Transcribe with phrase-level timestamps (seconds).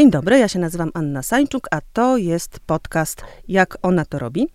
[0.00, 4.48] Dzień dobry, ja się nazywam Anna Sańczuk, a to jest podcast Jak ona to robi.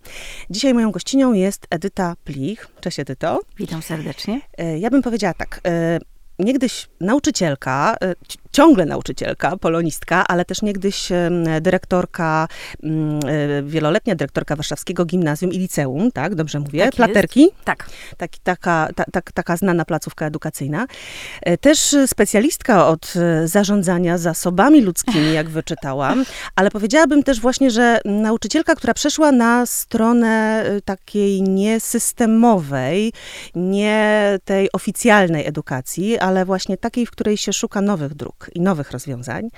[0.50, 2.68] Dzisiaj moją gościnią jest Edyta Plich.
[2.80, 3.40] Cześć Edyto.
[3.58, 4.40] Witam serdecznie.
[4.58, 5.98] E, ja bym powiedziała tak, e,
[6.38, 8.14] niegdyś nauczycielka, e,
[8.56, 11.08] ciągle nauczycielka, polonistka, ale też niegdyś
[11.60, 12.48] dyrektorka,
[12.82, 16.34] mm, e, wieloletnia dyrektorka Warszawskiego Gimnazjum i Liceum, tak?
[16.34, 16.84] Dobrze mówię?
[16.84, 17.40] Tak Platerki?
[17.40, 17.54] Jest.
[17.64, 17.88] Tak.
[18.16, 20.86] Taki, taka, ta, ta, taka znana placówka edukacyjna.
[21.42, 28.74] E, też specjalistka od zarządzania zasobami ludzkimi, jak wyczytałam, ale powiedziałabym też właśnie, że nauczycielka,
[28.74, 33.12] która przeszła na stronę takiej niesystemowej,
[33.54, 38.90] nie tej oficjalnej edukacji, ale właśnie takiej, w której się szuka nowych dróg i nowych
[38.90, 39.48] rozwiązań.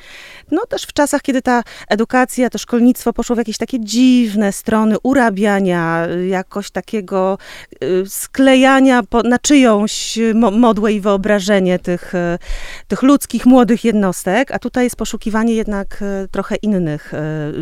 [0.51, 4.97] No też w czasach, kiedy ta edukacja, to szkolnictwo poszło w jakieś takie dziwne strony
[5.03, 7.39] urabiania, jakoś takiego
[7.85, 10.19] y, sklejania na czyjąś
[10.53, 12.39] modłę i wyobrażenie tych, y,
[12.89, 17.13] tych ludzkich, młodych jednostek, a tutaj jest poszukiwanie jednak y, trochę innych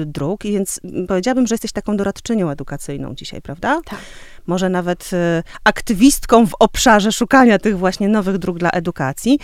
[0.07, 3.81] dróg, i więc powiedziałabym, że jesteś taką doradczynią edukacyjną dzisiaj, prawda?
[3.85, 3.99] Tak
[4.47, 9.39] może nawet e, aktywistką w obszarze szukania tych właśnie nowych dróg dla edukacji.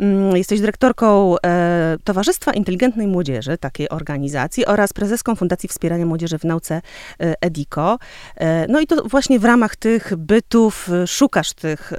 [0.00, 6.44] Mm, jesteś dyrektorką e, Towarzystwa Inteligentnej Młodzieży, takiej organizacji, oraz prezeską Fundacji Wspierania Młodzieży w
[6.44, 7.98] Nauce e, EDICO.
[8.68, 11.92] No i to właśnie w ramach tych bytów szukasz tych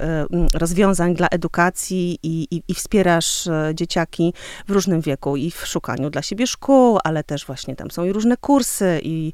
[0.54, 4.34] rozwiązań dla edukacji i, i, i wspierasz dzieciaki
[4.68, 8.12] w różnym wieku i w szukaniu dla siebie szkół, ale też właśnie tam są i
[8.12, 9.32] różne kursy i,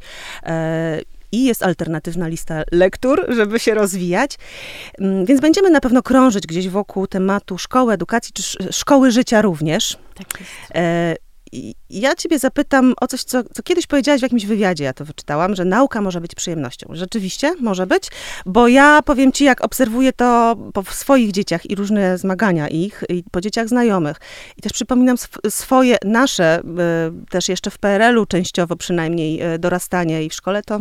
[1.37, 4.39] i jest alternatywna lista lektur, żeby się rozwijać.
[4.99, 9.99] Mm, więc będziemy na pewno krążyć gdzieś wokół tematu szkoły, edukacji, czy szkoły życia również.
[10.15, 10.53] Tak jest.
[10.75, 11.17] E,
[11.91, 15.55] ja ciebie zapytam o coś, co, co, kiedyś powiedziałaś w jakimś wywiadzie, ja to wyczytałam,
[15.55, 16.89] że nauka może być przyjemnością.
[16.93, 18.11] Rzeczywiście może być,
[18.47, 23.25] bo ja powiem ci, jak obserwuję to po swoich dzieciach i różne zmagania ich, i
[23.31, 24.17] po dzieciach znajomych.
[24.57, 30.25] I też przypominam sw swoje, nasze, y, też jeszcze w PRL-u częściowo przynajmniej y, dorastanie
[30.25, 30.81] i w szkole, to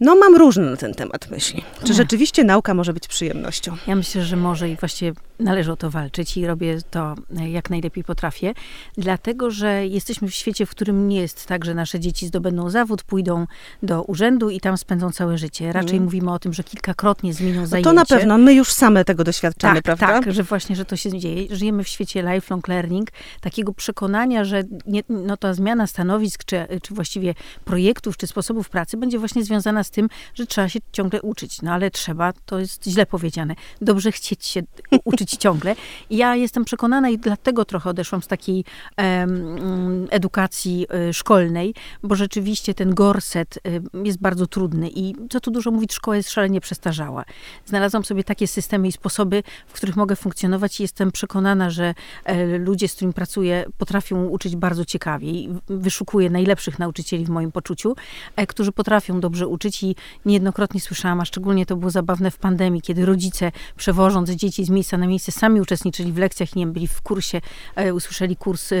[0.00, 1.64] no, mam różne na ten temat myśli.
[1.84, 3.76] Czy rzeczywiście nauka może być przyjemnością?
[3.86, 7.70] Ja myślę, że może i właściwie należy o to walczyć i robię to e, jak
[7.70, 8.54] najlepiej potrafię,
[8.96, 13.02] dlatego że jesteśmy w świecie, w którym nie jest tak, że nasze dzieci zdobędą zawód,
[13.02, 13.46] pójdą
[13.82, 15.72] do urzędu i tam spędzą całe życie.
[15.72, 16.04] Raczej mm.
[16.04, 17.90] mówimy o tym, że kilkakrotnie zmienią no zajęcie.
[17.90, 20.06] To na pewno, my już same tego doświadczamy, tak, prawda?
[20.06, 21.56] Tak, że właśnie, że to się dzieje.
[21.56, 23.08] Żyjemy w świecie lifelong learning,
[23.40, 28.96] takiego przekonania, że nie, no ta zmiana stanowisk, czy, czy właściwie projektów, czy sposobów pracy
[28.96, 31.62] będzie właśnie związana z tym, że trzeba się ciągle uczyć.
[31.62, 33.54] No ale trzeba, to jest źle powiedziane.
[33.80, 34.62] Dobrze chcieć się
[35.04, 35.76] uczyć ciągle.
[36.10, 38.64] I ja jestem przekonana i dlatego trochę odeszłam z takiej
[38.98, 45.50] um, edukacji y, szkolnej, bo rzeczywiście ten gorset y, jest bardzo trudny i co tu
[45.50, 47.24] dużo mówić, szkoła jest szalenie przestarzała.
[47.66, 51.94] Znalazłam sobie takie systemy i sposoby, w których mogę funkcjonować i jestem przekonana, że
[52.24, 55.30] e, ludzie, z którymi pracuję, potrafią uczyć bardzo ciekawie.
[55.30, 57.94] I wyszukuję najlepszych nauczycieli w moim poczuciu,
[58.36, 62.82] e, którzy potrafią dobrze uczyć i niejednokrotnie słyszałam, a szczególnie to było zabawne w pandemii,
[62.82, 66.88] kiedy rodzice przewożąc dzieci z miejsca na miejsce sami uczestniczyli w lekcjach, nie wiem, byli
[66.88, 67.40] w kursie,
[67.76, 68.76] e, usłyszeli kurs e,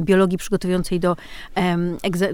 [0.00, 1.16] biologii przygotowującej do,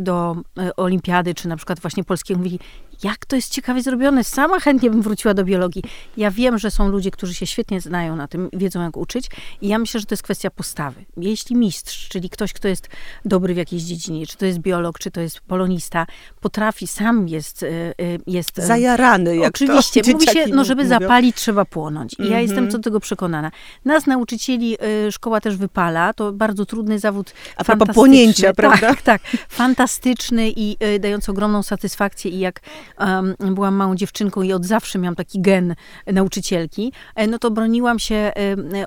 [0.00, 2.58] do e, olimpiady, czy na przykład właśnie polskiego, mówili,
[3.02, 4.24] jak to jest ciekawie zrobione.
[4.24, 5.82] Sama chętnie bym wróciła do biologii.
[6.16, 9.26] Ja wiem, że są ludzie, którzy się świetnie znają na tym, wiedzą jak uczyć
[9.60, 11.04] i ja myślę, że to jest kwestia postawy.
[11.16, 12.88] Jeśli mistrz, czyli ktoś, kto jest
[13.24, 16.06] dobry w jakiejś dziedzinie, czy to jest biolog, czy to jest polonista,
[16.40, 17.64] potrafi, sam jest...
[18.26, 20.02] jest Zajarany, jak Oczywiście.
[20.02, 20.98] to Mówi się, no żeby mówią.
[20.98, 22.12] zapalić, trzeba płonąć.
[22.18, 22.42] I ja Mhm.
[22.42, 23.50] jestem co do tego przekonana.
[23.84, 24.76] Nas, nauczycieli,
[25.08, 26.12] y, szkoła też wypala.
[26.12, 27.32] To bardzo trudny zawód.
[27.56, 28.94] A propos płonięcia, tak, prawda?
[29.04, 32.30] Tak, fantastyczny i y, dający ogromną satysfakcję.
[32.30, 32.60] I jak
[33.38, 35.74] byłam małą dziewczynką i od zawsze miałam taki gen
[36.06, 38.32] nauczycielki, e, no to broniłam się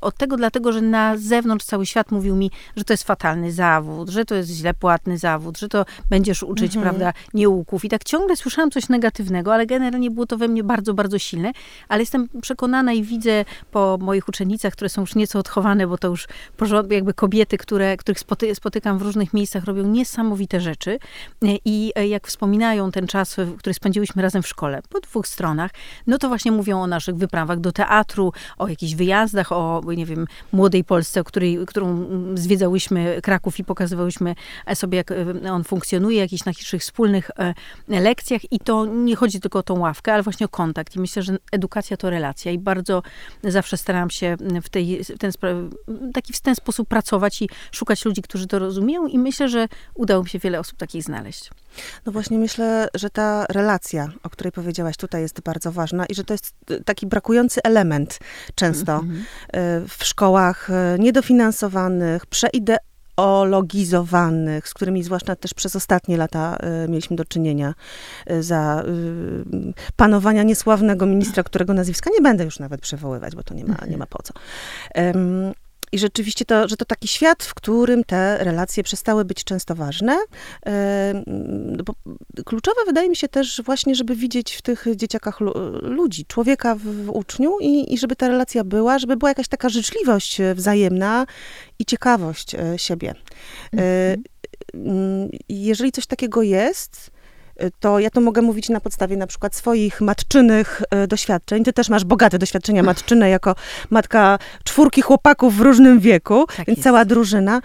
[0.01, 4.09] od tego, dlatego że na zewnątrz cały świat mówił mi, że to jest fatalny zawód,
[4.09, 6.81] że to jest źle płatny zawód, że to będziesz uczyć, Mhm.
[6.83, 7.85] prawda, nieuków.
[7.85, 11.51] I tak ciągle słyszałam coś negatywnego, ale generalnie było to we mnie bardzo, bardzo silne.
[11.89, 16.07] Ale jestem przekonana i widzę po moich uczennicach, które są już nieco odchowane, bo to
[16.07, 16.27] już
[16.89, 20.91] jakby kobiety, które, których spoty, spotykam w różnych miejscach, robią niesamowite rzeczy.
[20.91, 25.71] E, I e, jak wspominają ten czas, który spędziłyśmy razem w szkole, po dwóch stronach,
[26.07, 30.25] no to właśnie mówią o naszych wyprawach do teatru, o jakichś wyjazdach, o, nie wiem,
[30.51, 34.35] młodej Polsce, której, którą zwiedzałyśmy Kraków i pokazywałyśmy
[34.73, 37.53] sobie, jak e, on funkcjonuje, jakichś naszych wspólnych e,
[37.87, 40.95] lekcjach i to nie chodzi tylko o tą ławkę, ale właśnie o kontakt.
[40.95, 43.03] I myślę, że edukacja to relacja i bardzo
[43.43, 45.31] zawsze staram się w, tej, w ten,
[46.13, 50.23] taki, w ten sposób pracować i szukać ludzi, którzy to rozumieją i myślę, że udało
[50.23, 51.49] mi się wiele osób takich znaleźć.
[52.05, 56.23] No właśnie myślę, że ta relacja o której powiedziałaś tutaj, jest bardzo ważna i że
[56.23, 58.19] to jest taki brakujący element
[58.55, 59.23] często mhm.
[59.87, 60.69] w szkołach
[60.99, 62.91] niedofinansowanych, przeideologizowanych,
[63.21, 67.73] ideologizowanych, z którymi zwłaszcza też przez ostatnie lata y, mieliśmy do czynienia
[68.31, 73.53] y, za y, panowania niesławnego ministra, którego nazwiska nie będę już nawet przywoływać, bo to
[73.53, 74.33] nie ma, nie ma po co.
[75.91, 80.17] I rzeczywiście to, że to taki świat, w którym te relacje przestały być często ważne.
[82.45, 85.39] Kluczowe wydaje mi się też właśnie, żeby widzieć w tych dzieciakach
[85.81, 90.41] ludzi, człowieka w, uczniu i, i żeby ta relacja była, żeby była jakaś taka życzliwość
[90.55, 91.25] wzajemna
[91.79, 93.13] i ciekawość e, siebie.
[93.73, 94.23] Mhm.
[95.49, 97.11] Jeżeli coś takiego jest,
[97.79, 101.63] to ja to mogę mówić na podstawie na przykład swoich matczynych e, doświadczeń.
[101.63, 103.55] Ty też masz bogate doświadczenia matczyne jako
[103.89, 106.83] matka czwórki chłopaków w różnym wieku, tak więc jest.
[106.83, 107.61] cała drużyna.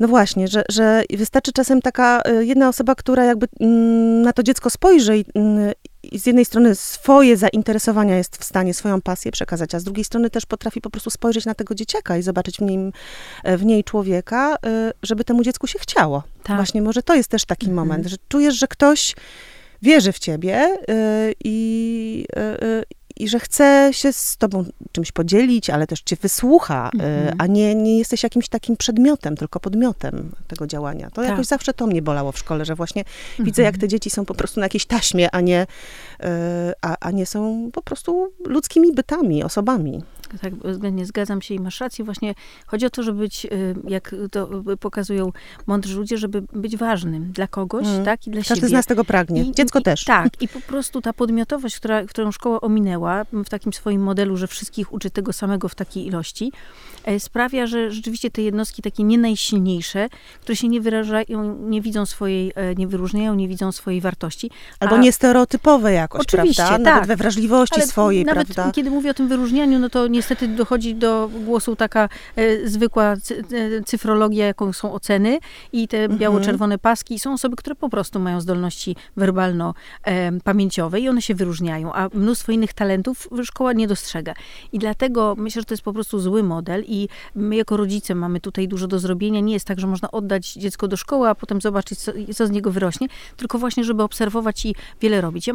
[0.00, 4.42] No właśnie, że, że wystarczy czasem taka e, jedna osoba, która jakby mm, na to
[4.42, 9.32] dziecko spojrzy i, mm, i z jednej strony swoje zainteresowania jest w stanie, swoją pasję
[9.32, 12.56] przekazać, a z drugiej strony też potrafi po prostu spojrzeć na tego dzieciaka i zobaczyć
[12.56, 12.92] w, nim,
[13.44, 14.56] e, w niej człowieka,
[15.02, 16.22] żeby temu dziecku się chciało.
[16.42, 16.56] Tak.
[16.56, 17.88] Właśnie może to jest też taki mhm.
[17.88, 19.14] moment, że czujesz, że ktoś
[19.82, 22.24] wierzy w ciebie y, i,
[23.18, 27.34] i że chce się z tobą czymś podzielić, ale też cię wysłucha, mm-hmm.
[27.38, 31.10] a nie, nie jesteś jakimś takim przedmiotem, tylko podmiotem tego działania.
[31.10, 31.30] To tak.
[31.30, 33.44] jakoś zawsze to mnie bolało w szkole, że właśnie mm-hmm.
[33.44, 35.66] widzę, jak te dzieci są po prostu na jakiejś taśmie, a nie,
[36.82, 40.02] a, a nie są po prostu ludzkimi bytami, osobami
[40.42, 42.04] tak względnie zgadzam się i masz rację.
[42.04, 42.34] Właśnie
[42.66, 44.48] chodzi o to, żeby być, y, jak to
[44.80, 45.32] pokazują
[45.66, 48.04] mądrzy ludzie, żeby być ważnym dla kogoś, mm.
[48.04, 48.60] tak, i dla Każdy siebie.
[48.60, 49.42] Każdy z nas tego pragnie.
[49.42, 50.04] I, Dziecko i, też.
[50.04, 54.46] Tak, i po prostu ta podmiotowość, która, którą szkoła ominęła w takim swoim modelu, że
[54.46, 56.52] wszystkich uczy tego samego w takiej ilości,
[57.18, 60.08] sprawia, że rzeczywiście te jednostki takie nie najsilniejsze,
[60.40, 64.50] które się nie wyrażają, nie widzą swojej, e, nie wyróżniają, nie widzą swojej wartości.
[64.80, 66.78] Albo a, nie stereotypowe jakoś, oczywiście, prawda?
[66.78, 67.08] Nawet tak.
[67.08, 68.72] we wrażliwości Ale swojej, nawet prawda?
[68.72, 73.16] kiedy mówię o tym wyróżnianiu, no to nie niestety dochodzi do głosu taka e, zwykła
[73.16, 73.44] cy,
[73.78, 75.38] e, cyfrologia, jaką są oceny
[75.72, 76.18] i te mhm.
[76.18, 77.18] biało-czerwone paski.
[77.18, 82.72] Są osoby, które po prostu mają zdolności werbalno-pamięciowe i one się wyróżniają, a mnóstwo innych
[82.72, 84.34] talentów szkoła nie dostrzega.
[84.72, 86.97] I dlatego myślę, że to jest po prostu zły model i
[87.34, 89.40] my jako rodzice mamy tutaj dużo do zrobienia.
[89.40, 92.50] Nie jest tak, że można oddać dziecko do szkoły, a potem zobaczyć, co, co z
[92.50, 95.46] niego wyrośnie, tylko właśnie, żeby obserwować i wiele robić.
[95.46, 95.54] Ja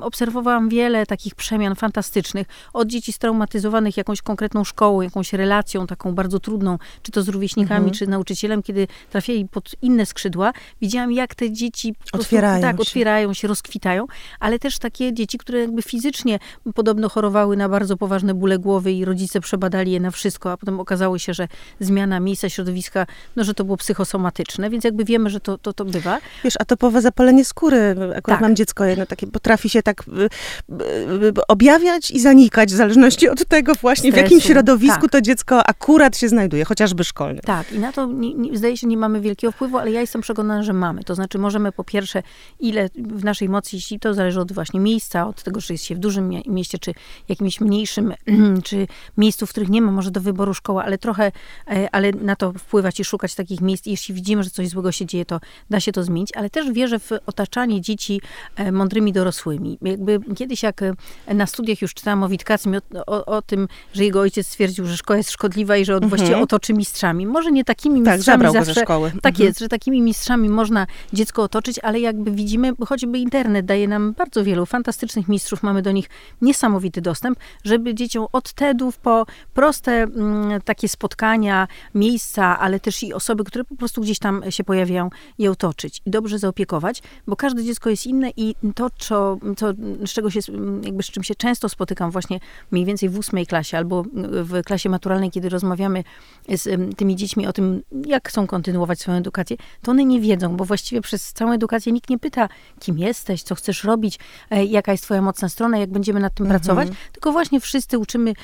[0.00, 6.40] obserwowałam wiele takich przemian fantastycznych od dzieci straumatyzowanych jakąś konkretną szkołą, jakąś relacją taką bardzo
[6.40, 7.94] trudną, czy to z rówieśnikami, mhm.
[7.94, 12.82] czy nauczycielem, kiedy trafiali pod inne skrzydła, widziałam, jak te dzieci otwierają prostu, tak, się.
[12.82, 14.06] otwierają się, rozkwitają,
[14.40, 16.38] ale też takie dzieci, które jakby fizycznie
[16.74, 20.71] podobno chorowały na bardzo poważne bóle głowy i rodzice przebadali je na wszystko, a potem
[20.80, 21.48] okazało się, że
[21.80, 25.84] zmiana miejsca, środowiska, no, że to było psychosomatyczne, więc jakby wiemy, że to, to, to
[25.84, 26.18] bywa.
[26.44, 28.40] Wiesz, a topowe zapalenie skóry, akurat tak.
[28.40, 30.84] mam dziecko jedno takie, potrafi się tak y, y,
[31.24, 34.28] y, objawiać i zanikać w zależności od tego, właśnie stresu.
[34.28, 35.10] w jakim środowisku tak.
[35.10, 37.40] to dziecko akurat się znajduje, chociażby szkolne.
[37.40, 40.22] Tak, i na to nie, nie, zdaje się nie mamy wielkiego wpływu, ale ja jestem
[40.22, 41.04] przekonana, że mamy.
[41.04, 42.22] To znaczy możemy po pierwsze,
[42.60, 45.94] ile w naszej mocy, jeśli to zależy od właśnie miejsca, od tego, czy jest się
[45.94, 46.94] w dużym mieście, czy
[47.28, 48.14] jakimś mniejszym,
[48.64, 48.86] czy
[49.16, 51.32] miejscu, w których nie ma może do wyboru szkoła, ale trochę,
[51.70, 53.86] e, ale na to wpływać i szukać takich miejsc.
[53.86, 55.40] Jeśli widzimy, że coś złego się dzieje, to
[55.70, 58.20] da się to zmienić, ale też wierzę w otaczanie dzieci
[58.56, 59.78] e, mądrymi dorosłymi.
[59.82, 60.94] Jakby kiedyś, jak e,
[61.34, 64.96] na studiach już czytałam o Witkacym, o, o, o tym, że jego ojciec stwierdził, że
[64.96, 66.10] szkoła jest szkodliwa i że on mhm.
[66.10, 67.26] właściwie otoczy mistrzami.
[67.26, 68.74] Może nie takimi tak, mistrzami zawsze.
[68.74, 69.12] Ze szkoły.
[69.22, 69.46] Tak mhm.
[69.46, 74.44] jest, że takimi mistrzami można dziecko otoczyć, ale jakby widzimy, choćby internet daje nam bardzo
[74.44, 76.08] wielu fantastycznych mistrzów, mamy do nich
[76.42, 83.14] niesamowity dostęp, żeby dzieciom od TEDów po proste mm, takie spotkania, miejsca, ale też i
[83.14, 87.64] osoby, które po prostu gdzieś tam się pojawiają, je otoczyć i dobrze zaopiekować, bo każde
[87.64, 89.72] dziecko jest inne i to, co, co,
[90.06, 90.40] z czego się,
[90.82, 94.88] jakby z czym się często spotykam właśnie mniej więcej w ósmej klasie albo w klasie
[94.88, 96.04] maturalnej, kiedy rozmawiamy
[96.48, 100.64] z tymi dziećmi o tym, jak chcą kontynuować swoją edukację, to one nie wiedzą, bo
[100.64, 102.48] właściwie przez całą edukację nikt nie pyta,
[102.80, 104.18] kim jesteś, co chcesz robić,
[104.50, 106.60] e, jaka jest twoja mocna strona, jak będziemy nad tym mhm.
[106.60, 108.34] pracować, tylko właśnie wszyscy uczymy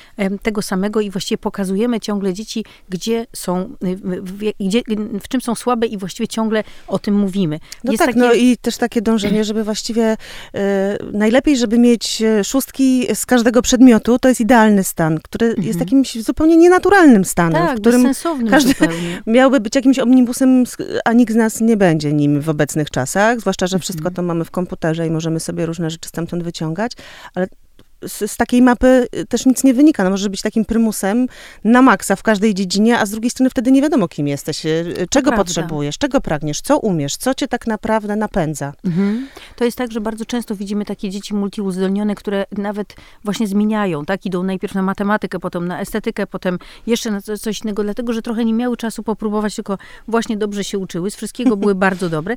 [0.41, 4.81] tego samego i właściwie pokazujemy ciągle dzieci, gdzie są, w, gdzie,
[5.21, 7.59] w czym są słabe i właściwie ciągle o tym mówimy.
[7.83, 8.19] No jest tak, takie...
[8.19, 10.17] no i też takie dążenie, żeby właściwie
[10.53, 15.67] e, najlepiej, żeby mieć e, szóstki z każdego przedmiotu, to jest idealny stan, który mhm.
[15.67, 18.13] jest takim zupełnie nienaturalnym stanem, tak, w którym
[18.49, 19.21] każdy zupełnie.
[19.27, 20.63] miałby być jakimś omnibusem,
[21.05, 24.15] a nikt z nas nie będzie nim w obecnych czasach, zwłaszcza, że wszystko mhm.
[24.15, 26.91] to mamy w komputerze i możemy sobie różne rzeczy stamtąd wyciągać,
[27.35, 27.47] ale
[28.05, 30.03] z, z, takiej mapy też nic nie wynika.
[30.03, 31.27] No może być takim prymusem
[31.63, 34.63] na maksa w każdej dziedzinie, a z drugiej strony wtedy nie wiadomo, kim jesteś,
[35.09, 38.73] czego potrzebujesz, czego pragniesz, co umiesz, co cię tak naprawdę napędza.
[38.85, 39.27] Mhm.
[39.55, 44.25] To jest tak, że bardzo często widzimy takie dzieci multiuzdolnione, które nawet właśnie zmieniają, tak?
[44.25, 48.45] Idą najpierw na matematykę, potem na estetykę, potem jeszcze na coś innego, dlatego, że trochę
[48.45, 49.77] nie miały czasu popróbować, tylko
[50.07, 52.35] właśnie dobrze się uczyły, z wszystkiego były bardzo dobre.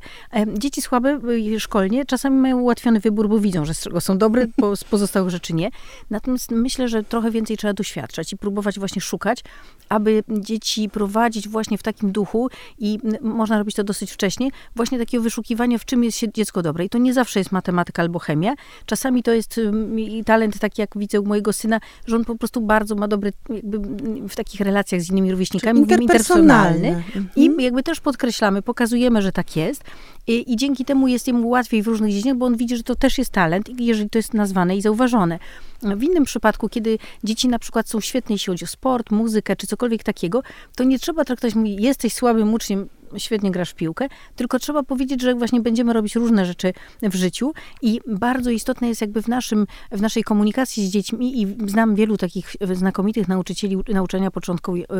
[0.57, 4.45] Dzieci słabe y, szkolnie czasami mają ułatwiony wybór, bo widzą, że z czego są dobre,
[4.75, 5.69] z pozostałych rzeczy nie.
[6.09, 9.43] Natomiast myślę, że trochę więcej trzeba doświadczać i próbować właśnie szukać,
[9.89, 15.23] aby dzieci prowadzić właśnie w takim duchu i można robić to dosyć wcześnie, właśnie takiego
[15.23, 16.85] wyszukiwania, w czym jest się dziecko dobre.
[16.85, 18.53] I to nie zawsze jest matematyka albo chemia.
[18.85, 19.59] Czasami to jest
[20.25, 23.33] talent taki, jak widzę u mojego syna, że on po prostu bardzo ma dobry
[24.29, 27.03] w takich relacjach z innymi rówieśnikami, interpersonalny.
[27.35, 27.61] I mhm.
[27.61, 29.83] jakby też podkreślamy, pokazujemy, że tak jest.
[30.27, 32.95] I, I, dzięki temu jest jemu łatwiej w różnych dziedzinach, bo on widzi, że to
[32.95, 35.39] też jest talent, jeżeli to jest nazwane i zauważone.
[35.81, 39.67] W innym przypadku, kiedy dzieci na przykład są świetne, jeśli chodzi o sport, muzykę czy
[39.67, 40.43] cokolwiek takiego,
[40.75, 45.35] to nie trzeba traktować, jesteś słabym uczniem, świetnie grasz w piłkę, tylko trzeba powiedzieć, że
[45.35, 50.01] właśnie będziemy robić różne rzeczy w życiu i bardzo istotne jest jakby w, naszym, w
[50.01, 54.31] naszej komunikacji z dziećmi i znam wielu takich znakomitych nauczycieli nauczania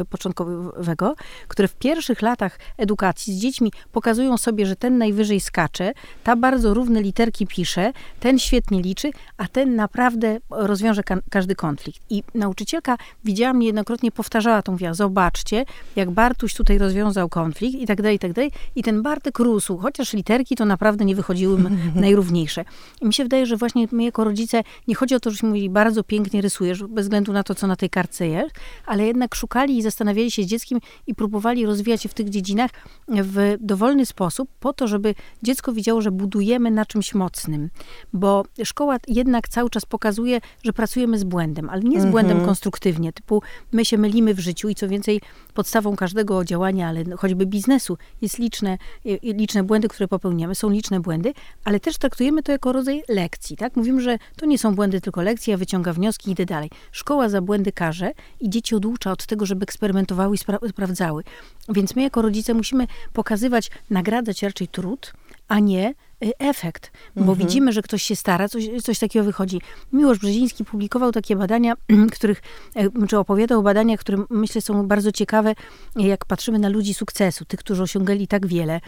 [0.10, 1.15] początkowego,
[1.48, 5.91] które w pierwszych latach edukacji z dziećmi pokazują sobie, że ten najwyżej skacze,
[6.24, 12.01] ta bardzo równe literki pisze, ten świetnie liczy, a ten naprawdę rozwiąże ka każdy konflikt.
[12.10, 15.65] I nauczycielka widziałam niejednokrotnie powtarzała tą wiarę, zobaczcie,
[15.96, 18.51] jak Bartuś tutaj rozwiązał konflikt i tak dalej, i tak dalej.
[18.75, 21.57] I ten Bartek rósł, chociaż literki to naprawdę nie wychodziły
[21.95, 22.65] najrówniejsze.
[23.01, 25.69] I mi się wydaje, że właśnie my jako rodzice, nie chodzi o to, żeśmy mówili,
[25.69, 28.55] bardzo pięknie rysujesz, bez względu na to, co na tej kartce jest,
[28.86, 32.72] ale jednak szukali i zastanawiali się z dzieckiem i próbowali rozwijać się w tych dziedzinach
[33.07, 37.69] w dowolny sposób, po to, żeby dziecko widziało, że budujemy na czymś mocnym.
[38.13, 42.45] Bo szkoła jednak cały czas pokazuje, że pracujemy z błędem, ale nie z błędem mhm.
[42.45, 43.41] konstruktywnie, typu
[43.72, 45.22] my się mylimy w życiu i co więcej,
[45.53, 48.78] podstawą każdego działania, ale choćby biznesu, jest liczne,
[49.24, 51.34] liczne błędy, które popełniamy, są liczne błędy,
[51.64, 53.76] ale też traktujemy to jako rodzaj lekcji, tak?
[53.76, 56.70] Mówimy, że to nie są błędy, tylko lekcje, ja wyciąga wnioski i idę dalej.
[56.92, 61.24] Szkoła za błędy karze i dzieci oducza od tego, żeby eksperymentowały i spra sprawdzały.
[61.70, 65.14] Więc my jako rodzice musimy pokazywać, nagradzać raczej trud,
[65.48, 65.94] a nie
[66.39, 67.38] efekt, bo mhm.
[67.38, 69.62] widzimy, że ktoś się stara, coś, coś takiego wychodzi.
[69.94, 71.74] Miłosz Brzeziński publikował takie badania,
[72.15, 72.42] których,
[72.75, 75.53] e, czy opowiadał o badaniach, które myślę są bardzo ciekawe,
[75.96, 78.82] jak patrzymy na ludzi sukcesu, tych, którzy osiągali tak wiele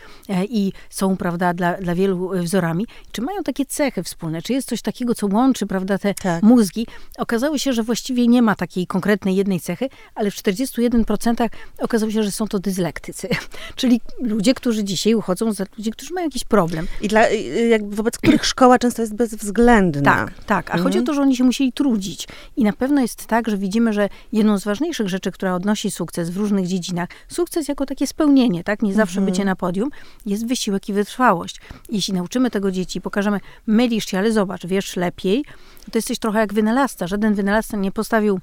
[0.50, 2.86] i są, prawda, dla, dla wielu wzorami.
[3.12, 4.42] Czy mają takie cechy wspólne?
[4.42, 6.44] Czy jest coś takiego, co łączy, prawda, te tak.
[6.44, 6.88] mózgi?
[7.18, 11.50] Okazało się, że właściwie nie ma takiej konkretnej jednej cechy, ale w 41%
[11.80, 13.27] okazało się, że są to dyslektycy.
[13.75, 16.88] Czyli ludzie, którzy dzisiaj uchodzą za ludzi, którzy mają jakiś problem.
[17.01, 17.25] I dla
[17.70, 20.15] jakby wobec których szkoła często jest bezwzględna.
[20.15, 20.70] Tak, tak.
[20.70, 20.84] A mhm.
[20.84, 22.27] chodzi o to, że oni się musieli trudzić.
[22.58, 26.29] I na pewno jest tak, że widzimy, że jedną z ważniejszych rzeczy, która odnosi sukces
[26.29, 28.82] w różnych dziedzinach, sukces jako takie spełnienie, tak?
[28.82, 29.32] Nie zawsze mhm.
[29.32, 29.89] bycie na podium,
[30.25, 31.62] jest wysiłek i wytrwałość.
[31.89, 35.46] Jeśli nauczymy tego dzieci, pokażemy, mylisz się, ale zobacz, wiesz lepiej,
[35.91, 37.08] to jesteś trochę jak wynalazca.
[37.08, 38.39] Żaden wynalazca nie postawił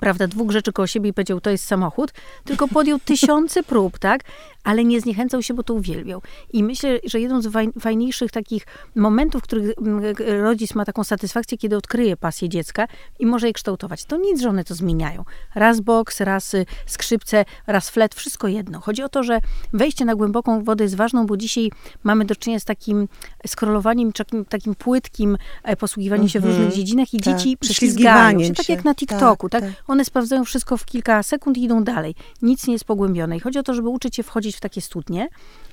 [0.00, 2.12] prawda, dwóch rzeczy koło siebie i powiedział, to jest samochód,
[2.44, 4.20] tylko podjął tysiące prób, tak?
[4.64, 6.22] Ale nie zniechęcał się, bo to uwielbiał.
[6.52, 11.58] I myślę, że jedną z fajniejszych takich momentów, w których mm, rodzic ma taką satysfakcję,
[11.58, 12.86] kiedy odkryje pasję dziecka
[13.18, 14.04] i może je kształtować.
[14.04, 15.24] To nic, że one to zmieniają.
[15.54, 18.80] Raz boks, raz y, skrzypce, raz flet, wszystko jedno.
[18.80, 19.38] Chodzi o to, że
[19.72, 21.70] wejście na głęboką wodę jest ważną, bo dzisiaj
[22.02, 23.08] mamy do czynienia z takim
[23.46, 26.76] skrolowaniem, takim, takim płytkim e, posługiwaniem się w różnych mhm.
[26.76, 27.24] dziedzinach i tak.
[27.24, 29.64] dzieci prześlizgają się, tak jak na TikToku, tak?
[29.64, 29.72] tak?
[29.86, 32.14] One sprawdzają wszystko w kilka sekund i idą dalej.
[32.42, 33.36] Nic nie jest pogłębione.
[33.36, 35.28] I chodzi o to, żeby uczyć się wchodzić w takie studnie,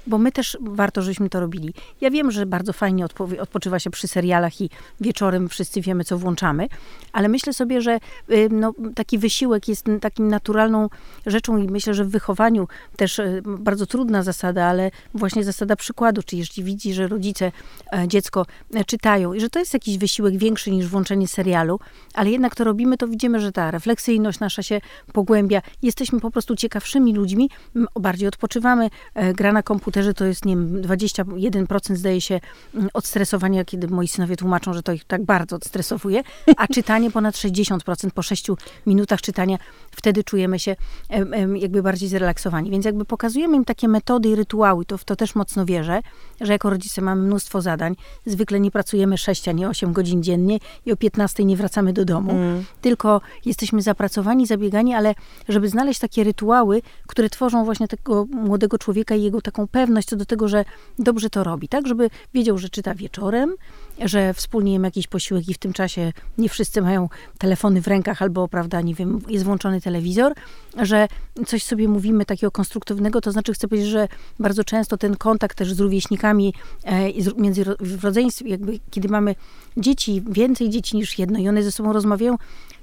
[0.08, 1.74] bo my też warto, żebyśmy to robili.
[2.02, 4.70] Ja wiem, że bardzo fajnie odpo odpoczywa się przy serialach i
[5.02, 6.68] wieczorem wszyscy wiemy, co włączamy,
[7.14, 8.00] ale myślę sobie, że
[8.32, 10.90] y, no, taki wysiłek jest takim naturalną
[11.26, 16.24] rzeczą i myślę, że w wychowaniu też y, bardzo trudna zasada, ale właśnie zasada przykładu,
[16.24, 17.52] czy jeśli widzi, że rodzice,
[17.94, 21.80] e, dziecko e, czytają i że to jest jakiś wysiłek większy niż włączenie serialu,
[22.14, 24.82] ale jednak to robimy, to widzimy, że ta refleksyjność nasza się
[25.14, 25.62] pogłębia.
[25.82, 27.50] Jesteśmy po prostu ciekawszymi ludźmi,
[28.00, 32.40] bardziej odpoczywamy, e, gra na komputerze komputerze to jest, nie wiem, 21% zdaje się
[32.76, 36.24] mm, odstresowania, kiedy moi synowie tłumaczą, że to ich tak bardzo odstresowuje,
[36.58, 38.48] a czytanie ponad 60% po 6
[38.86, 39.58] minutach czytania,
[39.92, 40.76] wtedy czujemy się
[41.56, 42.72] jakby bardziej zrelaksowani.
[42.72, 46.02] Więc jakby pokazujemy im takie metody i rytuały, to w to też mocno wierzę,
[46.42, 47.96] że jako rodzice mamy mnóstwo zadań.
[48.26, 52.06] Zwykle nie pracujemy 6, a nie 8 godzin dziennie i o 15 nie wracamy do
[52.06, 52.64] domu, mm.
[52.82, 55.16] tylko jesteśmy zapracowani, zabiegani, ale
[55.50, 60.08] żeby znaleźć takie rytuały, które tworzą właśnie tego młodego człowieka i jego taką pewność, pewność
[60.08, 60.66] co do tego, że
[61.00, 61.88] dobrze to robi, tak?
[61.88, 63.56] Żeby wiedział, że czyta wieczorem,
[64.00, 68.22] że wspólnie jemy jakiś posiłek i w tym czasie nie wszyscy mają telefony w rękach
[68.22, 70.34] albo, prawda, nie wiem, jest włączony telewizor,
[70.82, 71.08] że
[71.46, 74.08] coś sobie mówimy takiego konstruktywnego, to znaczy chcę powiedzieć, że
[74.40, 76.54] bardzo często ten kontakt też z rówieśnikami
[76.84, 79.36] e, między w jakby kiedy mamy
[79.78, 82.38] dzieci, więcej dzieci niż jedno i one ze sobą rozmawiają,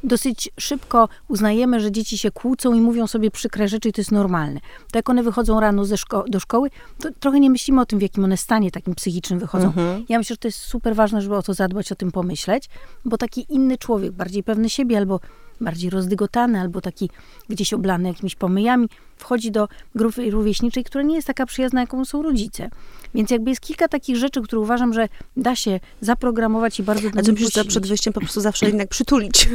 [0.04, 4.12] dosyć szybko uznajemy, że dzieci się kłócą i mówią sobie przykre rzeczy i to jest
[4.12, 4.60] normalne.
[4.60, 7.98] Tak jak one wychodzą rano ze szko do szkoły, to trochę nie myślimy o tym,
[7.98, 9.66] w jakim one stanie takim psychicznym wychodzą.
[9.66, 10.04] Mhm.
[10.08, 12.68] Ja myślę, że to jest super ważne, żeby o to zadbać, o tym pomyśleć,
[13.04, 15.20] bo taki inny człowiek, bardziej pewny siebie albo
[15.60, 17.10] bardziej rozdygotany albo taki
[17.48, 22.22] gdzieś oblany jakimiś pomyjami, wchodzi do grupy rówieśniczej, która nie jest taka przyjazna, jaką są
[22.22, 22.70] rodzice.
[23.14, 27.22] Więc jakby jest kilka takich rzeczy, które uważam, że da się zaprogramować i bardzo A
[27.22, 29.48] co myślisz, przed wyjściem po prostu zawsze jednak przytulić?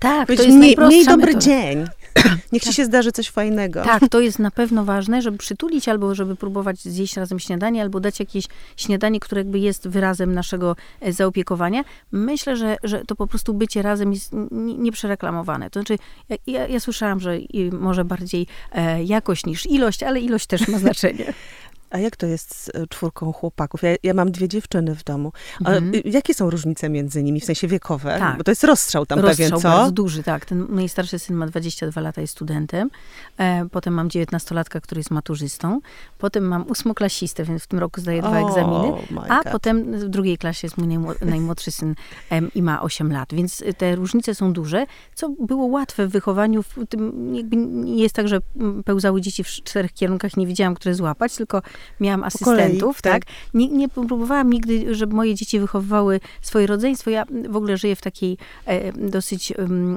[0.00, 1.44] Tak, to jest mniej, mniej dobry metoda.
[1.44, 1.86] dzień.
[2.52, 3.82] Niech ci się zdarzy coś fajnego.
[3.82, 8.00] Tak, to jest na pewno ważne, żeby przytulić albo żeby próbować zjeść razem śniadanie, albo
[8.00, 8.44] dać jakieś
[8.76, 11.84] śniadanie, które jakby jest wyrazem naszego e, zaopiekowania.
[12.12, 14.32] Myślę, że, że to po prostu bycie razem jest
[14.78, 15.70] nieprzereklamowane.
[15.70, 15.98] To znaczy,
[16.46, 17.38] ja, ja słyszałam, że
[17.72, 21.32] może bardziej e, jakość niż ilość, ale ilość też ma znaczenie.
[21.92, 23.82] A jak to jest z e, czwórką chłopaków?
[23.82, 25.32] Ja, ja mam dwie dziewczyny w domu.
[25.60, 25.94] Mhm.
[25.94, 28.16] Y, jakie są różnice między nimi, w sensie wiekowe?
[28.18, 28.38] Tak.
[28.38, 29.68] Bo to jest rozstrzał tam rozstrzał pewien, co?
[29.68, 30.44] bardzo duży, tak.
[30.44, 32.90] Ten najstarszy syn ma 22 lata, jest studentem.
[33.38, 35.80] E, potem mam 19-latka, który jest maturzystą.
[36.22, 38.92] Potem mam ósmoklasistę, więc w tym roku zdaje dwa egzaminy.
[39.28, 41.94] A potem w drugiej klasie jest mój najmłodszy syn
[42.54, 43.34] i ma 8 lat.
[43.34, 46.62] Więc te różnice są duże, co było łatwe w wychowaniu.
[46.62, 47.32] W tym
[47.84, 48.38] nie jest tak, że
[48.84, 51.62] pełzały dzieci w czterech kierunkach, nie wiedziałam, które złapać, tylko
[52.00, 53.24] miałam asystentów, kolei, tak?
[53.24, 53.34] tak?
[53.54, 57.10] Nie, nie, próbowałam nigdy, żeby moje dzieci wychowywały swoje rodzeństwo.
[57.10, 59.52] Ja w ogóle żyję w takiej e, dosyć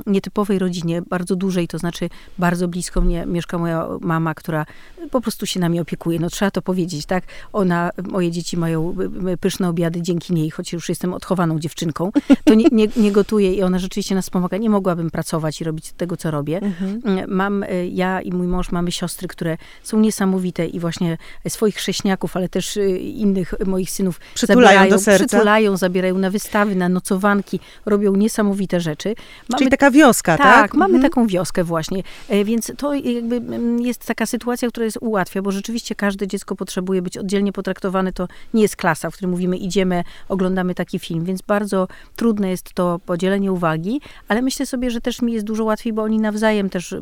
[0.05, 4.65] nietypowej rodzinie, bardzo dużej, to znaczy bardzo blisko mnie mieszka moja mama, która
[5.11, 6.14] po prostu się nami opiekuje.
[6.19, 7.23] No trzeba to powiedzieć, tak?
[7.53, 8.95] Ona, moje dzieci mają
[9.39, 12.11] pyszne obiady dzięki niej, choć już jestem odchowaną dziewczynką,
[12.43, 14.57] to nie, nie, nie gotuję i ona rzeczywiście nas pomaga.
[14.57, 16.57] Nie mogłabym pracować i robić tego, co robię.
[16.57, 17.01] Mhm.
[17.27, 21.17] Mam, e, ja i mój mąż mamy siostry, które są niesamowite i właśnie
[21.47, 25.25] swoich chrześniaków, ale też y, innych moich synów przytulają zabierają, do serca.
[25.25, 29.15] przytulają, zabierają na wystawy, na nocowanki, robią niesamowite rzeczy.
[29.49, 30.45] Mamy, Czyli taka wioska, tak?
[30.45, 31.11] Tak, mamy mhm.
[31.11, 32.03] taką wioskę właśnie.
[32.29, 36.55] E, więc to jakby mm, jest taka sytuacja, która jest ułatwia, bo rzeczywiście każde dziecko
[36.55, 38.13] potrzebuje być oddzielnie potraktowane.
[38.13, 42.73] To nie jest klasa, w której mówimy idziemy, oglądamy taki film, więc bardzo trudne jest
[42.73, 46.69] to podzielenie uwagi, ale myślę sobie, że też mi jest dużo łatwiej, bo oni nawzajem
[46.69, 46.95] też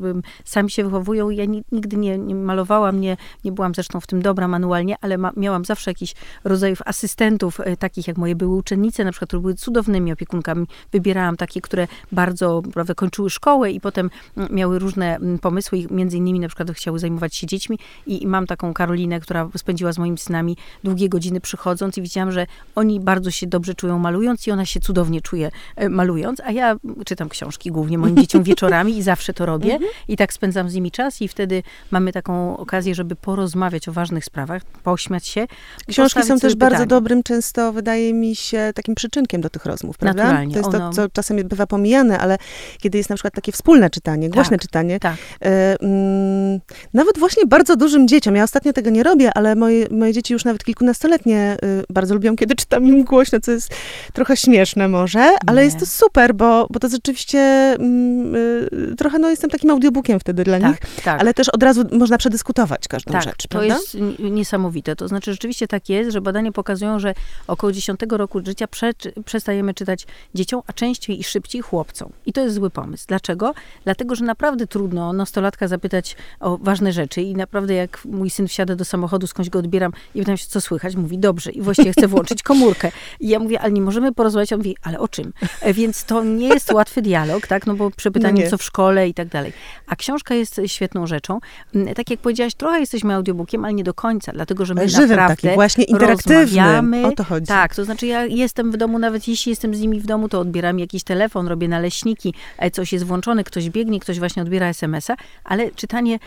[0.45, 1.29] sami się wychowują.
[1.29, 5.31] Ja nigdy nie, nie malowałam, nie, nie byłam zresztą w tym dobra, manualnie, ale ma,
[5.37, 9.53] miałam zawsze jakiś rodzajów asystentów, e, takich jak moje były uczennice, na przykład, które były
[9.53, 10.67] cudownymi opiekunkami.
[10.91, 16.17] Wybierałam takie, które bardzo prawie kończyły szkołę i potem mm, miały różne mm, pomysły, między
[16.17, 19.97] innymi na przykład chciały zajmować się dziećmi i, i mam taką Karolinę, która spędziła z
[19.97, 24.51] moimi synami długie godziny przychodząc i widziałam, że oni bardzo się dobrze czują malując i
[24.51, 26.75] ona się cudownie czuje e, malując, a ja
[27.05, 29.91] czytam książki głównie moim dzieciom wieczorami i zawsze to robię mhm.
[30.07, 34.25] i tak spędzam z nimi czas i wtedy mamy taką okazję, żeby porozmawiać o ważnych
[34.25, 35.47] sprawach pośmiać się.
[35.87, 40.23] Książki są też bardzo dobrym, często wydaje mi się, takim przyczynkiem do tych rozmów, prawda?
[40.23, 40.53] Naturalnie.
[40.53, 40.89] To jest ono...
[40.89, 42.37] to, co czasem bywa pomijane, ale
[42.79, 45.15] kiedy jest na przykład takie wspólne czytanie, głośne tak, czytanie, tak.
[45.41, 46.59] E, mm,
[46.93, 50.45] nawet właśnie bardzo dużym dzieciom, ja ostatnio tego nie robię, ale moje, moje dzieci już
[50.45, 53.75] nawet kilkunastoletnie y, bardzo lubią, kiedy czytam im głośno, co jest
[54.13, 55.65] trochę śmieszne może, ale nie.
[55.65, 60.43] jest to super, bo, bo to rzeczywiście mm, y, trochę, no jestem takim audiobookiem wtedy
[60.43, 61.21] dla tak, nich, tak.
[61.21, 63.75] ale też od razu można przedyskutować każdą tak, rzecz, to prawda?
[63.75, 64.95] jest niesamowite.
[64.95, 67.13] To znaczy, rzeczywiście tak jest, że badania pokazują, że
[67.47, 68.91] około 10 roku życia prze,
[69.25, 72.11] przestajemy czytać dzieciom, a częściej i szybciej chłopcom.
[72.25, 73.05] I to jest zły pomysł.
[73.07, 73.53] Dlaczego?
[73.83, 78.75] Dlatego, że naprawdę trudno nastolatka zapytać o ważne rzeczy i naprawdę jak mój syn wsiada
[78.75, 82.07] do samochodu, skądś go odbieram i pytam się, co słychać, mówi, dobrze i właściwie chcę
[82.07, 82.91] włączyć komórkę.
[83.19, 84.53] I ja mówię, ale nie możemy porozmawiać.
[84.53, 85.33] On mówi, ale o czym?
[85.61, 87.67] E, więc to nie jest łatwy dialog, tak?
[87.67, 89.53] No bo przepytanie, no co w szkole i tak dalej.
[89.87, 91.39] A książka jest świetną rzeczą.
[91.75, 95.09] Mm, tak jak powiedziałaś, trochę jesteśmy audiobookiem, ale nie do końca dlatego że my Żywym
[95.09, 97.07] naprawdę taki, właśnie interaktywny.
[97.07, 97.47] O to chodzi.
[97.47, 100.39] Tak, to znaczy ja jestem w domu, nawet jeśli jestem z nimi w domu, to
[100.39, 105.15] odbieram jakiś telefon, robię naleśniki, e, coś jest włączone, ktoś biegnie, ktoś właśnie odbiera SMS-a,
[105.43, 106.19] ale czytanie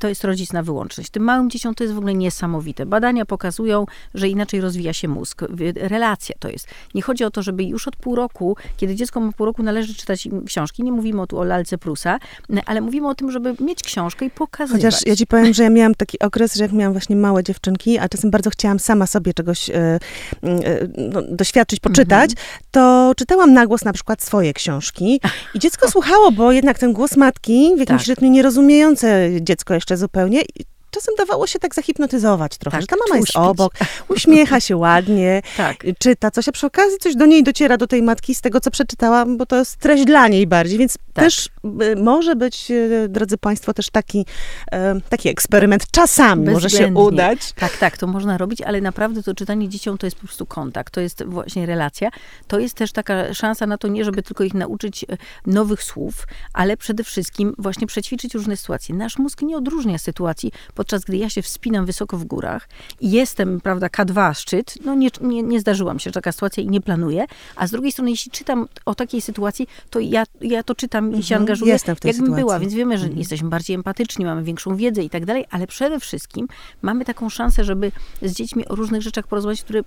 [0.00, 1.10] to jest rodzic na wyłączność.
[1.10, 2.86] Tym małym dzieciom to jest w ogóle niesamowite.
[2.86, 5.42] Badania pokazują, że inaczej rozwija się mózg.
[5.76, 6.68] Relacja to jest.
[6.94, 9.94] Nie chodzi o to, żeby już od pół roku, kiedy dziecko ma pół roku, należy
[9.94, 10.82] czytać książki.
[10.82, 12.18] Nie mówimy tu o lalce Prusa,
[12.66, 14.82] ale mówimy o tym, żeby mieć książkę i pokazywać.
[14.82, 17.98] Chociaż ja ci powiem, że ja miałam taki okres, że jak miałam właśnie małe dziewczynki,
[17.98, 20.00] a czasem bardzo chciałam sama sobie czegoś e, e,
[21.12, 22.48] no, doświadczyć, poczytać, mhm.
[22.70, 25.20] to czytałam na głos na przykład swoje książki
[25.54, 28.08] i dziecko słuchało, bo jednak ten głos matki w jakimś tak.
[28.08, 30.42] rytmie nierozumiejące dziecko jeszcze zupełnie
[30.90, 33.72] czasem dawało się tak zahipnotyzować trochę, Tak, że ta mama jest obok,
[34.08, 35.84] uśmiecha się ładnie, Tak.
[35.98, 38.70] czyta coś, a przy okazji coś do niej dociera, do tej matki z tego, co
[38.70, 41.24] przeczytałam, bo to jest treść dla niej bardziej, więc Tak.
[41.24, 41.48] też
[41.82, 44.26] y, może być, y, drodzy Państwo, też taki,
[44.72, 47.52] e, taki eksperyment czasami może się udać.
[47.52, 50.94] Tak, tak, to można robić, ale naprawdę to czytanie dzieciom to jest po prostu kontakt,
[50.94, 52.10] to jest właśnie relacja.
[52.46, 55.06] To jest też taka szansa na to, nie żeby tylko ich nauczyć e,
[55.46, 58.94] nowych słów, ale przede wszystkim właśnie przećwiczyć różne sytuacje.
[58.94, 62.68] Nasz mózg nie odróżnia sytuacji, podczas gdy ja się wspinam wysoko w górach
[63.00, 66.68] i jestem, prawda, K2 szczyt, no nie, nie, nie zdarzyła mi się taka sytuacja i
[66.68, 70.74] nie planuję, a z drugiej strony, jeśli czytam o takiej sytuacji, to ja, ja to
[70.74, 72.60] czytam i się Mhm, angażuję, jestem w tej jakbym była, sytuacji.
[72.60, 76.48] więc wiemy, że jesteśmy bardziej empatyczni, mamy większą wiedzę i tak dalej, ale przede wszystkim
[76.82, 79.80] mamy taką szansę, żeby z dziećmi o różnych rzeczach porozmawiać, które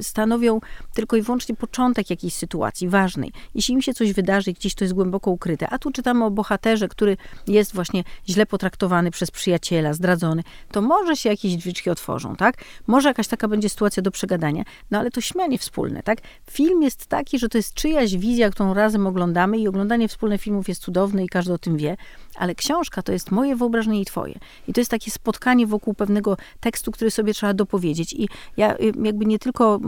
[0.00, 0.60] stanowią
[0.94, 3.32] tylko i wyłącznie początek jakiejś sytuacji ważnej.
[3.54, 6.88] Jeśli im się coś wydarzy, gdzieś to jest głęboko ukryte, a tu czytamy o bohaterze,
[6.88, 10.37] który jest właśnie źle potraktowany przez przyjaciela, zdradzony,
[10.70, 12.56] to może się jakieś drzwiczki otworzą, tak?
[12.86, 16.18] Może jakaś taka będzie sytuacja do przegadania, no ale to śmianie wspólne, tak?
[16.50, 20.68] Film jest taki, że to jest czyjaś wizja, którą razem oglądamy i oglądanie wspólne filmów
[20.68, 21.96] jest cudowne i każdy o tym wie,
[22.38, 24.38] ale książka to jest moje wyobrażenie i twoje.
[24.68, 28.12] I to jest takie spotkanie wokół pewnego tekstu, który sobie trzeba dopowiedzieć.
[28.12, 29.80] I ja y, jakby nie tylko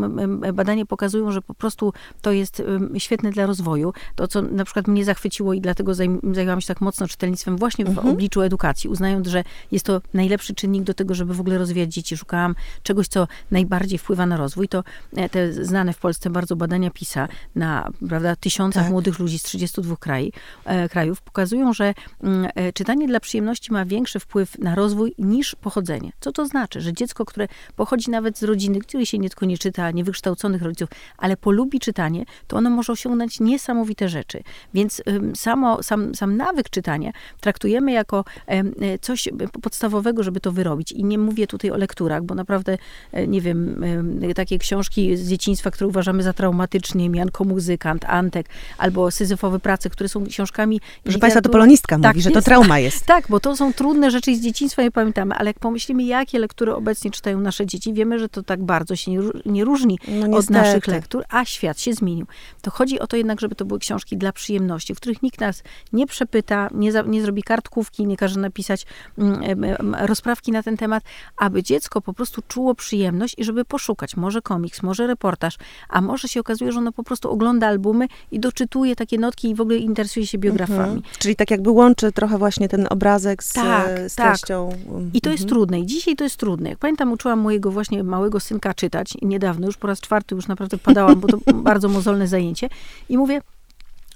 [0.55, 2.63] badania pokazują, że po prostu to jest
[2.99, 3.93] świetne dla rozwoju.
[4.17, 7.85] To, co na przykład mnie zachwyciło i dlatego zajm- zajęłam się tak mocno czytelnictwem właśnie
[7.85, 11.95] w obliczu edukacji, uznając, że jest to najlepszy czynnik do tego, żeby w ogóle rozwijać
[11.95, 12.17] dzieci.
[12.17, 14.69] Szukałam czegoś, co najbardziej wpływa na rozwój.
[14.69, 14.85] To
[15.17, 18.93] e, te znane w Polsce bardzo badania PISA na prawda, tysiącach Tak.
[18.93, 20.33] młodych ludzi z 32 kraj,
[20.65, 22.40] e, krajów pokazują, że mm,
[22.75, 26.13] czytanie dla przyjemności ma większy wpływ na rozwój niż pochodzenie.
[26.21, 26.81] Co to znaczy?
[26.81, 30.89] Że dziecko, które pochodzi nawet z rodziny, której się nie tylko nie czyta, niewykształconych rodziców,
[31.19, 34.43] ale polubi czytanie, to ono może osiągnąć niesamowite rzeczy.
[34.75, 35.03] Więc
[35.35, 40.93] samo, sam, sam nawyk czytania traktujemy jako e, coś e, podstawowego, żeby to wyrobić.
[40.93, 42.79] I nie mówię tutaj o lekturach, bo naprawdę,
[43.13, 48.47] e, nie wiem, em, takie książki z dzieciństwa, które uważamy za traumatycznie, Janko Muzykant, Antek,
[48.79, 50.81] albo Syzyfowe prace, które są książkami...
[51.03, 52.47] Proszę Państwa, to polonistka Tak, mówi, że to jest.
[52.47, 53.07] trauma jest.
[53.15, 56.75] tak, bo to są trudne rzeczy z dzieciństwa, nie pamiętamy, ale jak pomyślimy, jakie lektury
[56.75, 60.51] obecnie czytają nasze dzieci, wiemy, że to tak bardzo się nie, nie różni No od
[60.51, 62.27] naszych lektur, a świat się zmienił.
[62.63, 65.63] To chodzi o to jednak, żeby to były książki dla przyjemności, w których nikt nas
[65.93, 68.87] nie przepyta, nie, za, nie zrobi kartkówki, nie każe napisać
[69.19, 71.03] mm, rozprawki na ten temat,
[71.37, 75.57] aby dziecko po prostu czuło przyjemność i żeby poszukać, może komiks, może reportaż,
[75.89, 79.55] a może się okazuje, że ono po prostu ogląda albumy i doczytuje takie notki i
[79.55, 80.97] w ogóle interesuje się biografami.
[80.97, 81.03] Mhm.
[81.19, 84.27] Czyli tak jakby łączy trochę właśnie ten obrazek z, Tak, z tak.
[84.27, 84.71] treścią.
[85.15, 85.49] I to jest Mhm.
[85.49, 85.81] trudne.
[85.81, 86.71] I dzisiaj to jest trudne.
[86.71, 90.47] Jak pamiętam, uczyłam mojego właśnie małego synka czytać i niedawno, już po raz czwarty już
[90.49, 91.39] naprawdę padałam, bo to
[91.71, 92.69] bardzo mozolne zajęcie.
[93.09, 93.41] I mówię,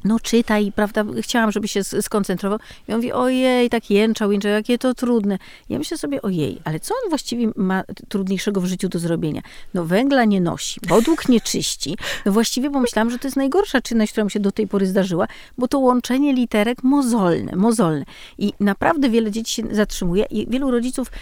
[0.05, 2.59] no czytaj, prawda, chciałam, żeby się skoncentrował.
[2.89, 5.39] I on mówi, ojej, tak jęczał, jęczał, jakie to trudne.
[5.69, 9.43] Ja myślę sobie, ojej, ale co on właściwie ma trudniejszego w życiu do zrobienia?
[9.75, 11.97] No węgla nie nosi, podłóg nie czyści.
[12.27, 15.27] No właściwie pomyślałam, że to jest najgorsza czynność, która mi się do tej pory zdarzyła,
[15.59, 18.05] bo to łączenie literek mozolne, mozolne.
[18.39, 21.13] I naprawdę wiele dzieci się zatrzymuje i wielu rodziców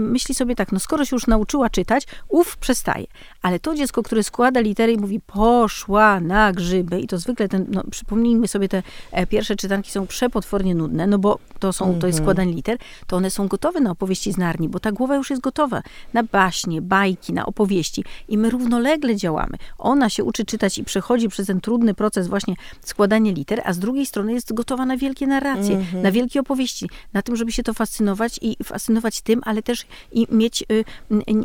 [0.00, 3.06] myśli sobie tak, no skoro się już nauczyła czytać, ów przestaje.
[3.42, 7.66] Ale to dziecko, które składa litery i mówi poszła na grzyby i to zwykle ten,
[7.68, 12.06] no przypomnijmy sobie, te e, pierwsze czytanki są przepotwornie nudne, no bo to są, to
[12.06, 15.30] jest składanie liter, to one są gotowe na opowieści z Narni, bo ta głowa już
[15.30, 19.56] jest gotowa na baśnie, bajki, na opowieści i my równolegle działamy.
[19.78, 23.78] Ona się uczy czytać i przechodzi przez ten trudny proces właśnie składania liter, a z
[23.78, 27.74] drugiej strony jest gotowa na wielkie narracje, na wielkie opowieści, na tym, żeby się to
[27.74, 30.84] fascynować i fascynować tym, ale też i mieć y,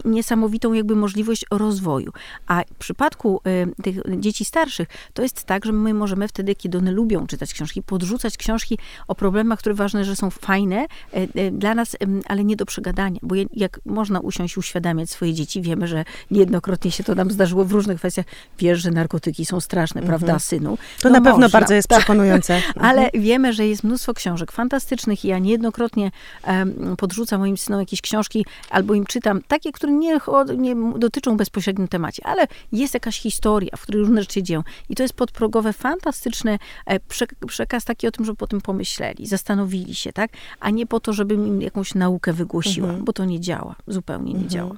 [0.06, 2.12] niesamowitą jakby możliwość rozwoju.
[2.48, 3.42] A w przypadku
[3.80, 7.54] y, tych dzieci starszych, to jest tak, że my możemy wtedy, kiedy one lubią czytać
[7.54, 12.44] książki, podrzucać książki o problemach, które ważne, że są fajne y, y, dla nas, ale
[12.44, 17.04] nie do przegadania, bo jak można usiąść i uświadamiać swoje dzieci, wiemy, że niejednokrotnie się
[17.04, 18.26] to nam zdarzyło w różnych kwestiach.
[18.60, 20.72] Wiesz, że narkotyki są straszne, prawda, synu?
[20.72, 20.88] Mhm.
[21.02, 21.60] To No na pewno można.
[21.60, 22.00] bardzo jest Tak.
[22.00, 22.62] przekonujące.
[22.76, 26.12] Ale wiemy, że jest mnóstwo książek fantastycznych i ja niejednokrotnie
[26.44, 30.18] em, podrzucam moim synom jakieś książki albo im czytam takie, które nie,
[30.58, 34.64] nie dotyczą bezpośrednio temacie, ale jest jakaś historia, w której różne rzeczy dzieją.
[34.90, 36.43] I to jest podprogowe, fantastyczny
[36.86, 40.32] e, prze, przekaz taki o tym, żeby po tym pomyśleli, zastanowili się, tak?
[40.60, 43.06] A nie po to, żebym im jakąś naukę wygłosiła, Mhm.
[43.06, 44.76] bo to nie działa, zupełnie nie działa.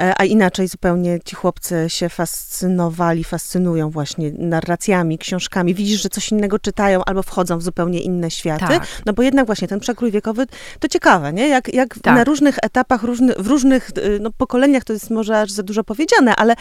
[0.00, 5.74] E, A inaczej zupełnie ci chłopcy się fascynowali, fascynują właśnie narracjami, książkami.
[5.74, 8.66] Widzisz, że coś innego czytają albo wchodzą w zupełnie inne światy.
[8.66, 8.86] Tak.
[9.06, 10.46] No bo jednak właśnie ten przekrój wiekowy
[10.80, 11.48] to ciekawe, nie?
[11.48, 12.14] Jak, jak Tak.
[12.16, 15.84] na różnych etapach, różny, w różnych y, no, pokoleniach, to jest może aż za dużo
[15.84, 16.54] powiedziane, ale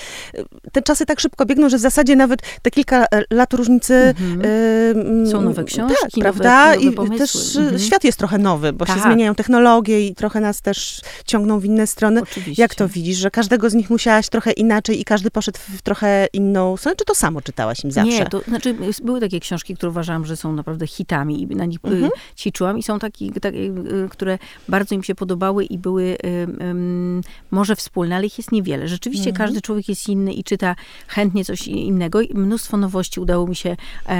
[0.71, 5.27] te czasy tak szybko biegną, że w zasadzie nawet te kilka e, lat różnicy Mhm.
[5.27, 6.75] Są nowe książki, tak, prawda?
[6.75, 7.79] Nowe, nowe I też mhm.
[7.79, 8.95] świat jest trochę nowy, bo tak.
[8.95, 12.21] się zmieniają technologie i trochę nas też ciągną w inne strony.
[12.21, 12.61] Oczywiście.
[12.61, 16.27] Jak to widzisz, że każdego z nich musiałaś trochę inaczej i każdy poszedł w trochę
[16.33, 18.11] inną stronę, czy to samo czytałaś im zawsze?
[18.11, 21.79] Nie, to znaczy były takie książki, które uważałam, że są naprawdę hitami i na nich
[21.85, 22.11] y, mhm.
[22.37, 26.17] ćwiczyłam i są takie, takie, y, które bardzo im się podobały i były
[26.59, 28.87] um, może wspólne, ale ich jest niewiele.
[28.87, 29.47] Rzeczywiście mhm.
[29.47, 30.75] każdy człowiek jest inny i czyta
[31.07, 33.77] chętnie coś innego i mnóstwo nowości udało mi się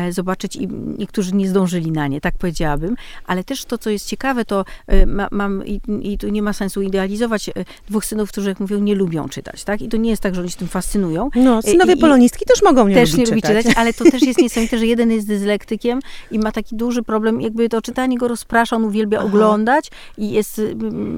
[0.10, 0.68] zobaczyć i
[0.98, 2.96] niektórzy nie zdążyli na nie, tak powiedziałabym.
[3.28, 6.54] Ale też to, co jest ciekawe, to e, ma, mam, i, i tu nie ma
[6.54, 7.52] sensu idealizować e,
[7.90, 9.82] dwóch synów, którzy, jak mówią, nie lubią czytać, tak?
[9.82, 11.30] I to nie jest tak, że oni się tym fascynują.
[11.36, 13.58] No, synowie I, polonistki też mogą nie też lubić nie czytać.
[13.58, 13.78] czytać.
[13.78, 16.00] Ale to też jest niesamowite, że jeden jest dyslektykiem
[16.32, 19.28] i ma taki duży problem, jakby to czytanie go rozprasza, on uwielbia Aha.
[19.28, 20.62] oglądać i jest,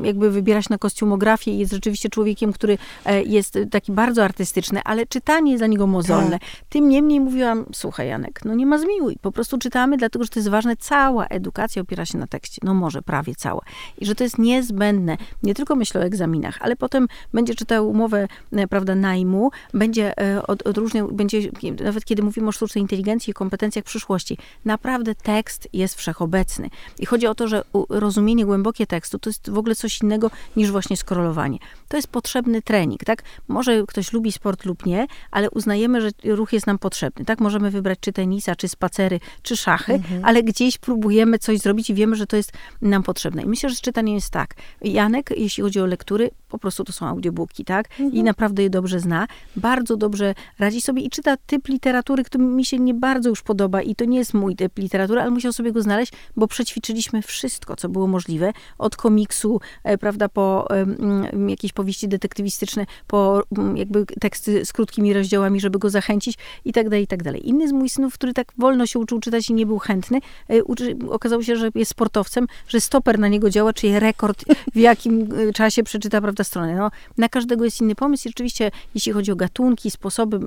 [0.04, 2.78] jakby wybierać na kostiumografię i jest rzeczywiście człowiekiem, który
[3.26, 6.40] jest taki bardzo artystyczny, ale czytanie jest dla niego mozolne.
[6.40, 6.50] Tak.
[6.70, 10.40] Tym niemniej mówiłam, słuchaj Janek, no nie ma zmiłuj, po prostu czytamy, dlatego że to
[10.40, 13.62] jest ważne, cała edukacja opiera się na tekście, no może prawie cała.
[13.98, 18.28] I że to jest niezbędne, nie tylko myślę o egzaminach, ale potem będzie czytał umowę,
[18.52, 21.42] e, prawda, najmu, będzie e, od, odróżniał, będzie,
[21.84, 26.70] nawet kiedy mówimy o sztucznej inteligencji i kompetencjach przyszłości, naprawdę tekst jest wszechobecny.
[27.00, 30.72] I chodzi o to, że rozumienie głębokie tekstu to jest w ogóle coś innego niż
[30.72, 31.58] właśnie skrolowanie.
[31.88, 33.24] To jest potrzebny trening, tak?
[33.48, 37.40] Może ktoś lubi sport lub nie, ale uznajemy, że ruch jest nam potrzebny, tak?
[37.40, 38.14] Możemy wybrać czy
[38.48, 40.26] tenisa, czy spacery, czy szachy, mhm.
[40.26, 43.42] ale gdzieś próbujemy coś zrobić i wiemy, że to jest nam potrzebne.
[43.42, 44.56] I myślę, że z czytaniem jest tak.
[44.82, 47.88] Janek, jeśli chodzi o lektury, po prostu to są audiobooki, tak?
[47.92, 48.14] Mhm.
[48.14, 49.28] I naprawdę je dobrze zna.
[49.56, 53.82] Bardzo dobrze radzi sobie i czyta typ literatury, który mi się nie bardzo już podoba
[53.82, 57.76] i to nie jest mój typ literatury, ale musiał sobie go znaleźć, bo przećwiczyliśmy wszystko,
[57.76, 58.54] co było możliwe.
[58.78, 63.44] Od komiksu, e, prawda, po um, jakieś powieści detektywistyczne, po
[63.76, 67.50] jakby teksty z krótkimi rozdziałami, żeby go zachęcić i tak dalej, i tak dalej.
[67.50, 70.64] Inny z moich synów, który tak wolno się uczył czytać i nie był chętny, e,
[70.64, 75.30] uczy, okazało się, że jest sportowcem, że stoper na niego działa, czyli rekord, w jakim
[75.50, 76.76] e, czasie przeczyta, prawda, stronę.
[76.76, 78.28] No, na każdego jest inny pomysł.
[78.28, 80.40] I rzeczywiście, jeśli chodzi o gatunki, sposoby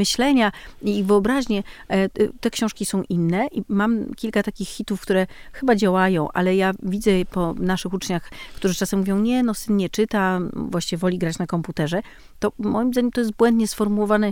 [0.00, 2.08] myślenia i wyobraźnię, e,
[2.40, 3.46] te książki są inne.
[3.46, 8.74] I mam kilka takich hitów, które chyba działają, ale ja widzę po naszych uczniach, którzy
[8.74, 12.02] czasem mówią, nie, no syn nie czyta, właściwie woli grać na komputerze,
[12.38, 14.26] to moim zdaniem to jest błędnie sformułowana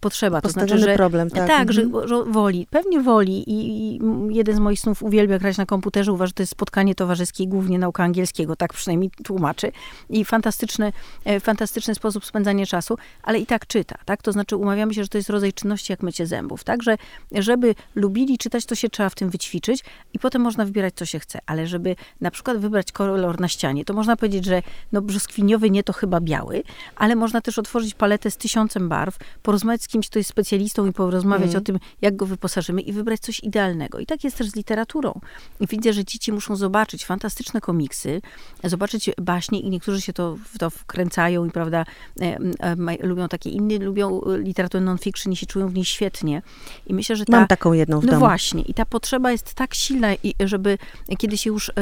[0.00, 0.40] potrzeba.
[0.40, 1.48] To znaczy, że, problem, tak.
[1.48, 1.92] Tak, mhm.
[1.92, 6.12] że, że, woli, pewnie woli i, i jeden z moich snów uwielbia grać na komputerze,
[6.12, 9.72] uważa, że to jest spotkanie towarzyskie, głównie nauka angielskiego, tak przynajmniej tłumaczy
[10.10, 10.92] i fantastyczny,
[11.24, 14.22] e, fantastyczny sposób spędzania czasu, ale i tak czyta, tak?
[14.22, 16.82] To znaczy umawiamy się, że to jest rodzaj czynności jak mycie zębów, tak?
[16.82, 16.96] Że
[17.32, 21.18] żeby lubili czytać, to się trzeba w tym wyćwiczyć i potem można wybierać, co się
[21.18, 24.62] chce, ale żeby na przykład wybrać kolor na ścianie, to można powiedzieć, że
[24.92, 26.62] no brzoskwiniowy nie to chyba biały,
[26.96, 30.92] ale można też otworzyć paletę z tysiącem barw, porozmawiać z kimś, kto jest specjalistą i
[30.92, 31.62] porozmawiać mm.
[31.62, 33.98] o tym, jak go wyposażymy i wybrać coś idealnego.
[33.98, 35.20] I tak jest też z literaturą.
[35.60, 38.22] I widzę, że dzieci muszą zobaczyć fantastyczne komiksy,
[38.64, 41.84] zobaczyć baśnie i niektórzy się to, w to wkręcają i, prawda,
[42.20, 46.42] e, e, lubią takie, inni lubią literaturę non-fiction i się czują w niej świetnie.
[46.86, 47.32] I myślę, że ta...
[47.32, 48.20] Mam taką jedną w No domu.
[48.20, 48.62] właśnie.
[48.62, 50.78] I ta potrzeba jest tak silna, i żeby
[51.18, 51.72] kiedy się już e,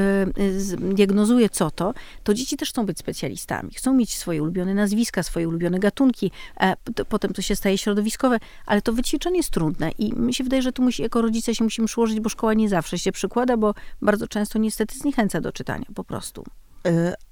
[0.79, 3.71] diagnozuje co to, to dzieci też chcą być specjalistami.
[3.75, 6.31] Chcą mieć swoje ulubione nazwiska, swoje ulubione gatunki.
[6.61, 6.77] E,
[7.09, 9.91] potem to się staje środowiskowe, ale to wyćwiczenie jest trudne.
[9.91, 12.69] I mi się wydaje, że tu musi, jako rodzice się musimy przyłożyć, bo szkoła nie
[12.69, 16.45] zawsze się przykłada, bo bardzo często niestety zniechęca do czytania po prostu.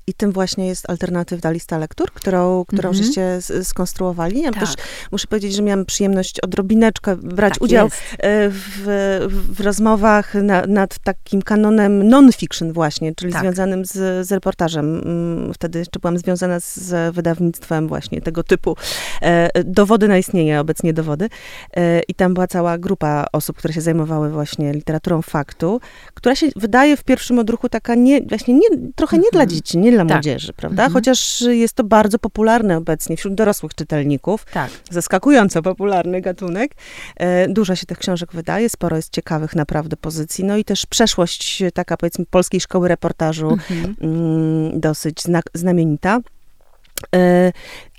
[0.09, 3.05] I tym właśnie jest alternatywna lista lektur, którą, którą mm -hmm.
[3.05, 4.40] żeście skonstruowali.
[4.40, 4.61] Ja tak.
[4.61, 4.75] też
[5.12, 7.90] muszę powiedzieć, że miałam przyjemność odrobineczkę brać tak udział e,
[8.51, 8.83] w,
[9.29, 13.42] w, rozmowach na, nad takim kanonem non-fiction właśnie, czyli tak.
[13.42, 15.03] związanym z, z reportażem.
[15.05, 18.77] Mm, wtedy jeszcze byłam związana z wydawnictwem właśnie tego typu
[19.23, 21.29] e, dowody na istnienie, obecnie dowody.
[21.77, 25.81] E, I tam była cała grupa osób, które się zajmowały właśnie literaturą faktu,
[26.14, 29.51] która się wydaje w pierwszym odruchu taka nie, właśnie nie, trochę nie dla mhm.
[29.51, 30.16] dzieci, nie dla tak.
[30.16, 30.82] młodzieży, prawda?
[30.82, 30.92] Mhm.
[30.92, 34.44] Chociaż jest to bardzo popularne obecnie wśród dorosłych czytelników.
[34.52, 34.70] Tak.
[34.90, 36.72] Zaskakująco popularny gatunek.
[37.16, 40.44] E, dużo się tych książek wydaje, sporo jest ciekawych naprawdę pozycji.
[40.44, 43.96] No i też przeszłość taka powiedzmy polskiej szkoły reportażu mhm.
[44.00, 45.22] mm, dosyć
[45.54, 46.20] znamienita.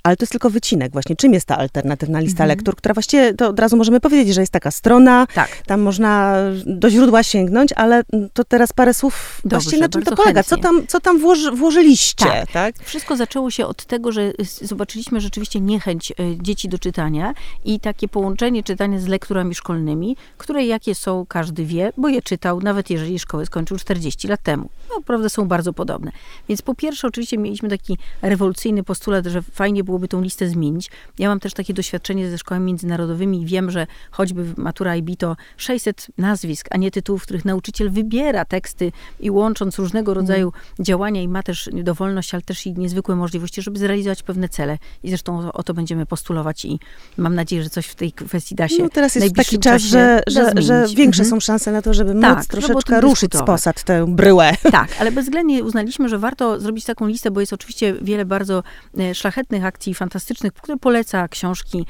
[0.08, 1.16] Ale to jest tylko wycinek właśnie.
[1.16, 2.48] Czym jest ta alternatywna lista mhm.
[2.48, 5.62] lektur, która właściwie, to od razu możemy powiedzieć, że jest taka strona, tak.
[5.66, 10.16] tam można do źródła sięgnąć, ale to teraz parę słów Dobrze, właściwie na czym to
[10.16, 10.42] polega?
[10.42, 12.24] Co tam, co tam włoży, włożyliście?
[12.24, 12.50] Tak.
[12.52, 12.74] tak.
[12.84, 18.08] Wszystko zaczęło się od tego, że zobaczyliśmy rzeczywiście niechęć e, dzieci do czytania i takie
[18.08, 23.18] połączenie czytania z lekturami szkolnymi, które jakie są, każdy wie, bo je czytał, nawet jeżeli
[23.18, 24.68] szkołę skończył 40 lat temu.
[24.90, 26.12] No, prawda, są bardzo podobne.
[26.48, 30.90] Więc po pierwsze, oczywiście mieliśmy taki rewolucyjny postulat, że fajnie było byłoby tą listę zmienić.
[31.18, 35.16] Ja mam też takie doświadczenie ze szkołami międzynarodowymi i wiem, że choćby w Matura IB
[35.18, 40.52] to 600 nazwisk, a nie tytułów, w których nauczyciel wybiera teksty i łącząc różnego rodzaju
[40.52, 40.84] mm.
[40.84, 44.78] działania i ma też dowolność, ale też i niezwykłe możliwości, żeby zrealizować pewne cele.
[45.02, 46.78] I zresztą o, o to będziemy postulować i
[47.16, 50.22] mam nadzieję, że coś w tej kwestii da się No teraz jest taki czas, że,
[50.26, 51.30] że, że większe mhm.
[51.30, 54.52] są szanse na to, żeby tak, móc troszeczkę ruszyć z posad tę bryłę.
[54.78, 58.62] Tak, ale bezwzględnie uznaliśmy, że warto zrobić taką listę, bo jest oczywiście wiele bardzo
[58.98, 61.86] e, szlachetnych akcji fantastycznych, które poleca książki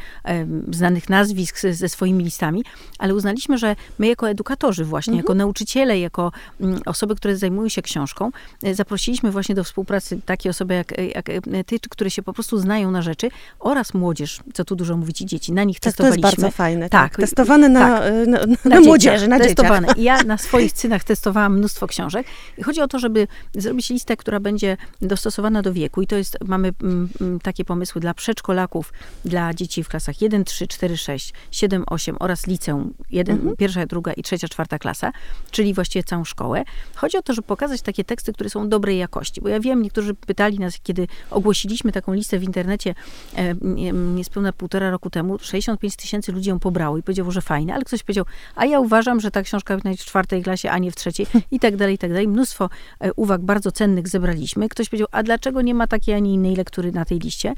[0.72, 2.64] znanych nazwisk ze swoimi listami,
[2.98, 5.24] ale uznaliśmy, że my jako edukatorzy właśnie, mhm.
[5.24, 8.30] jako nauczyciele, jako mm, osoby, które zajmują się książką,
[8.62, 12.58] e, zaprosiliśmy właśnie do współpracy takie osoby jak, jak e, ty, które się po prostu
[12.58, 13.28] znają na rzeczy
[13.60, 15.52] oraz młodzież, co tu dużo mówić i dzieci.
[15.52, 16.22] Na nich to, testowaliśmy.
[16.22, 16.88] To jest bardzo fajne.
[16.88, 17.10] Tak.
[17.10, 17.20] tak.
[17.20, 18.12] Testowane na, tak.
[18.26, 19.88] na, na, na, młodzieży, na testowane.
[19.88, 20.04] dzieciach.
[20.04, 22.26] Ja na swoich synach testowałam mnóstwo książek
[22.58, 26.38] i chodzi o to, żeby zrobić listę, która będzie dostosowana do wieku i to jest,
[26.46, 28.92] mamy m, m, takie pomysły dla przedszkolaków,
[29.24, 33.56] dla dzieci w klasach 1, 3, 4, 6, 7, 8 oraz liceum, jeden, mhm.
[33.56, 35.12] pierwsza, druga i trzecia, czwarta klasa,
[35.50, 36.64] czyli właściwie całą szkołę.
[36.94, 40.14] Chodzi o to, żeby pokazać takie teksty, które są dobrej jakości, bo ja wiem, niektórzy
[40.14, 42.94] pytali nas, kiedy ogłosiliśmy taką listę w internecie
[43.36, 43.54] e,
[43.92, 48.02] niespełna półtora roku temu, 65 tysięcy ludzi ją pobrało i powiedziało, że fajne, ale ktoś
[48.02, 50.96] powiedział, a ja uważam, że ta książka powinna być w czwartej klasie, a nie w
[50.96, 52.28] trzeciej i tak dalej, i tak dalej.
[52.28, 54.68] Mnóstwo e, uwag bardzo cennych zebraliśmy.
[54.68, 57.54] Ktoś powiedział, a dlaczego nie ma takiej, ani innej lektury na tej liście?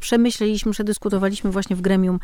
[0.00, 2.20] przemyśleliśmy, przedyskutowaliśmy właśnie w gremium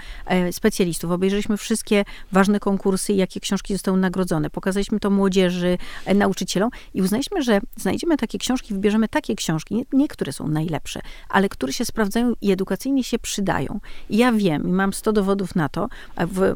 [0.53, 4.51] specjalistów, obejrzeliśmy wszystkie ważne konkursy, jakie książki zostały nagrodzone.
[4.51, 5.79] Pokazaliśmy to młodzieży,
[6.15, 11.01] nauczycielom i uznaliśmy, że znajdziemy takie książki, wybierzemy takie książki, nie, nie które są najlepsze,
[11.29, 13.81] ale które się sprawdzają i edukacyjnie się przydają.
[14.11, 16.55] I ja wiem i mam 100 dowodów na to, w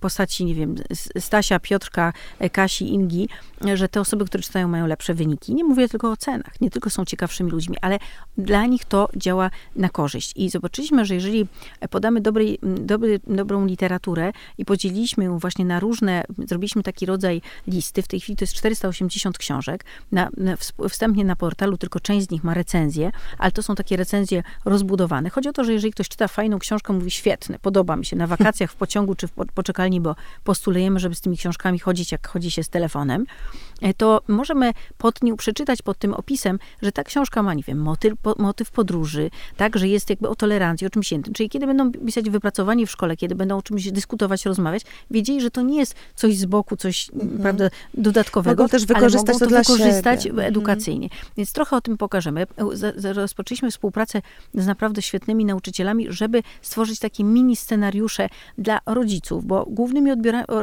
[0.00, 0.74] postaci, nie wiem,
[1.18, 2.12] Stasia, Piotrka,
[2.52, 3.28] Kasi, Ingi,
[3.74, 5.54] że te osoby, które czytają, mają lepsze wyniki.
[5.54, 7.98] Nie mówię tylko o cenach, nie tylko są ciekawszymi ludźmi, ale
[8.38, 10.32] dla nich to działa na korzyść.
[10.36, 11.46] I zobaczyliśmy, że jeżeli
[11.90, 18.02] podamy dobrej, dobry, dobrą literaturę i podzieliliśmy ją właśnie na różne, zrobiliśmy taki rodzaj listy,
[18.02, 20.56] w tej chwili to jest 480 książek, na, na,
[20.88, 25.30] wstępnie na portalu tylko część z nich ma recenzję, ale to są takie recenzje rozbudowane.
[25.30, 28.26] Chodzi o to, że jeżeli ktoś czyta fajną książkę, mówi świetne, podoba mi się, na
[28.26, 32.50] wakacjach, w pociągu czy w poczekalni, bo postulujemy, żeby z tymi książkami chodzić, jak chodzi
[32.50, 33.26] się z telefonem,
[33.96, 38.12] to możemy pod nią przeczytać pod tym opisem, że ta książka ma, nie wiem, motyw,
[38.38, 41.32] motyw podróży, tak, że jest jakby o tolerancji, o czymś innym.
[41.32, 45.50] Czyli kiedy będą pisać wypracowanie w szkole, kiedy będą o czymś dyskutować, rozmawiać, wiedzieli, że
[45.50, 47.38] to nie jest coś z boku, coś, mm.
[47.38, 50.46] prawda, dodatkowego, mogą też wykorzystać ale mogą to, to wykorzystać siebie.
[50.46, 51.08] edukacyjnie.
[51.36, 52.46] Więc trochę o tym pokażemy.
[53.14, 54.22] Rozpoczęliśmy współpracę
[54.54, 60.10] z naprawdę świetnymi nauczycielami, żeby stworzyć takie mini scenariusze dla rodziców, bo głównymi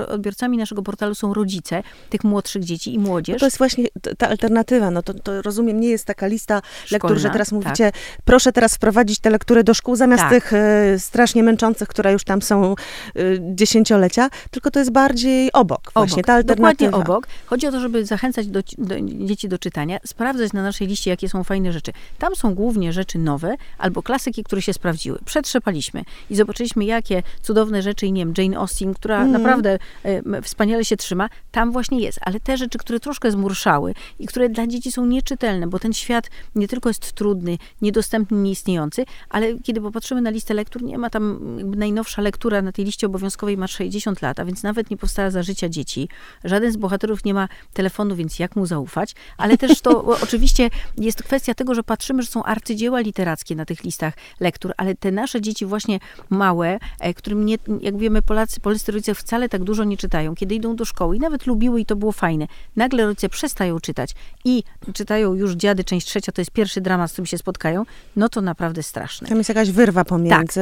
[0.10, 3.33] odbiorcami naszego portalu są rodzice tych młodszych dzieci i młodzież.
[3.33, 3.87] No to jest właśnie
[4.17, 4.91] ta alternatywa.
[4.91, 8.01] No to, to rozumiem, nie jest taka lista Szkolna, lektur, że teraz mówicie, tak.
[8.25, 10.29] proszę teraz wprowadzić te lektury do szkół zamiast tak.
[10.29, 12.75] tych y, strasznie męczących, które już tam są
[13.17, 16.25] y, dziesięciolecia, tylko to jest bardziej obok właśnie, obok.
[16.25, 16.91] ta alternatywa.
[16.91, 17.27] Dokładnie obok.
[17.45, 21.29] Chodzi o to, żeby zachęcać do, do, dzieci do czytania, sprawdzać na naszej liście, jakie
[21.29, 21.91] są fajne rzeczy.
[22.19, 25.19] Tam są głównie rzeczy nowe albo klasyki, które się sprawdziły.
[25.25, 29.31] Przetrzepaliśmy i zobaczyliśmy, jakie cudowne rzeczy, i nie wiem, Jane Austen, która mm.
[29.31, 32.19] naprawdę e, wspaniale się trzyma, tam właśnie jest.
[32.21, 36.29] Ale te rzeczy, które troszkę zmurszały i które dla dzieci są nieczytelne, bo ten świat
[36.55, 41.39] nie tylko jest trudny, niedostępny, nieistniejący, ale kiedy popatrzymy na listę lektur, nie ma tam
[41.75, 45.43] najnowsza lektura na tej liście obowiązkowej ma 60 lat, a więc nawet nie powstała za
[45.43, 46.10] życia dzieci.
[46.43, 49.15] Żaden z bohaterów nie ma telefonu, więc jak mu zaufać?
[49.38, 53.84] Ale też to oczywiście jest kwestia tego, że patrzymy, że są arcydzieła literackie na tych
[53.84, 58.91] listach lektur, ale te nasze dzieci właśnie małe, e, którym nie, jak wiemy, Polacy, polscy
[58.91, 61.95] rodzice wcale tak dużo nie czytają, kiedy idą do szkoły i nawet lubiły i to
[61.95, 62.47] było fajne.
[62.86, 64.12] Nagle rodzice przestają czytać
[64.45, 68.30] i czytają już Dziady, część trzecia, to jest pierwszy dramat, z którym się spotkają, no
[68.30, 69.28] to naprawdę straszne.
[69.28, 70.62] Tam jest jakaś wyrwa pomiędzy,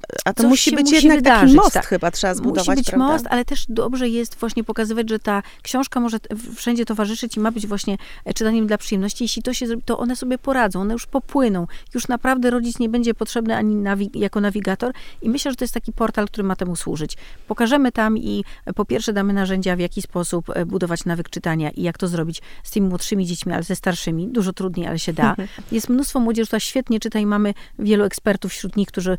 [0.00, 1.86] tak, a to musi być musi jednak wydarzyć, taki most tak.
[1.86, 3.06] chyba trzeba zbudować, Musi być prawda?
[3.06, 6.18] most, ale też dobrze jest właśnie pokazywać, że ta książka może
[6.56, 9.24] wszędzie towarzyszyć i ma być właśnie e, czytaniem dla przyjemności.
[9.24, 11.66] Jeśli to się zrobi, to one sobie poradzą, one już popłyną.
[11.94, 15.74] Już naprawdę rodzic nie będzie potrzebny ani nawi jako nawigator i myślę, że to jest
[15.74, 17.16] taki portal, który ma temu służyć.
[17.48, 21.61] Pokażemy tam i e, po pierwsze damy narzędzia, w jaki sposób e, budować nawyk czytania
[21.70, 24.28] i jak to zrobić z tymi młodszymi dziećmi, ale ze starszymi.
[24.28, 25.36] Dużo trudniej, ale się da.
[25.72, 29.18] Jest mnóstwo młodzieży, która świetnie czyta i mamy wielu ekspertów wśród nich, którzy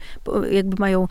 [0.52, 1.08] jakby mają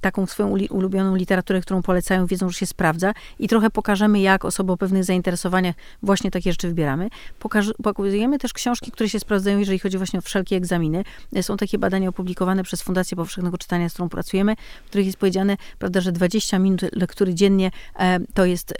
[0.00, 4.72] taką swoją ulubioną literaturę, którą polecają, wiedzą, że się sprawdza i trochę pokażemy, jak osoby
[4.72, 7.08] o pewnych zainteresowaniach właśnie takie rzeczy wybieramy.
[7.38, 11.04] Pokaż, pokazujemy też książki, które się sprawdzają, jeżeli chodzi właśnie o wszelkie egzaminy.
[11.42, 15.56] Są takie badania opublikowane przez Fundację Powszechnego Czytania, z którą pracujemy, w których jest powiedziane,
[15.78, 18.74] prawda, że 20 minut lektury dziennie e, to jest e,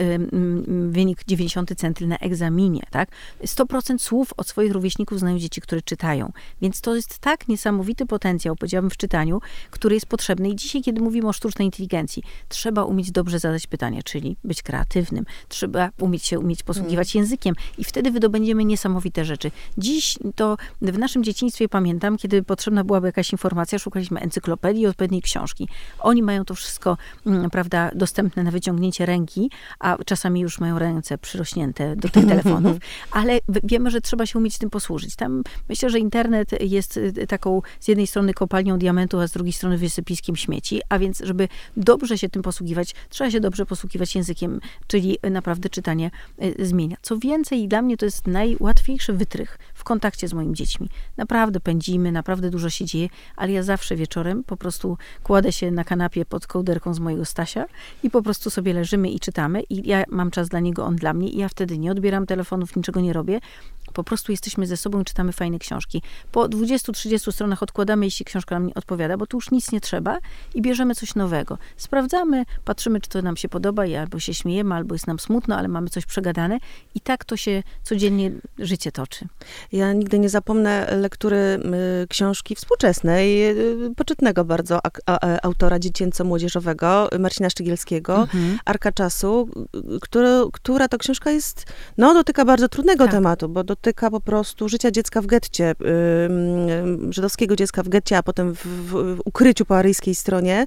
[0.89, 3.09] wynik 90 percentyl na egzaminie, tak?
[3.43, 6.31] 100% słów od swoich rówieśników znają dzieci, które czytają.
[6.61, 10.49] Więc to jest tak niesamowity potencjał, powiedziałabym, w czytaniu, który jest potrzebny.
[10.49, 15.25] I dzisiaj, kiedy mówimy o sztucznej inteligencji, trzeba umieć dobrze zadać pytanie, czyli być kreatywnym.
[15.47, 17.23] Trzeba umieć się umieć posługiwać mm.
[17.23, 19.51] językiem i wtedy wydobędziemy niesamowite rzeczy.
[19.77, 25.67] Dziś to w naszym dzieciństwie pamiętam, kiedy potrzebna byłaby jakaś informacja, szukaliśmy encyklopedii, odpowiedniej książki.
[25.99, 31.17] Oni mają to wszystko, mm, prawda, dostępne na wyciągnięcie ręki, a czasami już mają ręce
[31.17, 32.77] przyrośnięte do tych telefonów,
[33.11, 35.15] ale wiemy, że trzeba się umieć tym posłużyć.
[35.15, 39.53] Tam myślę, że internet jest y, taką z jednej strony kopalnią diamentu, a z drugiej
[39.53, 41.47] strony wysypiskiem śmieci, a więc żeby
[41.77, 46.11] dobrze się tym posługiwać, trzeba się dobrze posługiwać językiem, czyli naprawdę czytanie
[46.43, 46.97] y, zmienia.
[47.01, 50.89] Co więcej, dla mnie to jest najłatwiejszy wytrych w kontakcie z moimi dziećmi.
[51.17, 55.83] Naprawdę pędzimy, naprawdę dużo się dzieje, ale ja zawsze wieczorem po prostu kładę się na
[55.83, 57.65] kanapie pod kołderką z mojego Stasia
[58.03, 61.13] i po prostu sobie leżymy i czytamy i ja mam czas dla niego, on dla
[61.13, 63.39] mnie i ja wtedy nie odbieram telefonów, niczego nie robię,
[63.93, 66.01] po prostu jesteśmy ze sobą i czytamy fajne książki.
[66.31, 70.17] Po 20-30 stronach odkładamy, jeśli książka nam nie odpowiada, bo tu już nic nie trzeba
[70.53, 71.57] i bierzemy coś nowego.
[71.77, 75.55] Sprawdzamy, patrzymy, czy to nam się podoba i albo się śmiejemy, albo jest nam smutno,
[75.55, 76.59] ale mamy coś przegadane
[76.95, 79.27] i tak to się codziennie życie toczy.
[79.71, 81.37] Ja nigdy nie zapomnę lektury
[82.03, 84.79] y, książki współczesnej, y, poczytnego bardzo
[85.09, 88.59] e, autora dziecięco-młodzieżowego, Marcina Szczygielskiego, mhm.
[88.65, 89.49] Arka Czasu,
[90.01, 91.38] który, która to książka jest,
[91.97, 93.13] no dotyka bardzo trudnego tak.
[93.13, 98.23] tematu, bo dotyka po prostu życia dziecka w getcie, yy, żydowskiego dziecka w getcie, a
[98.23, 100.65] potem w, w, w ukryciu po aryjskiej stronie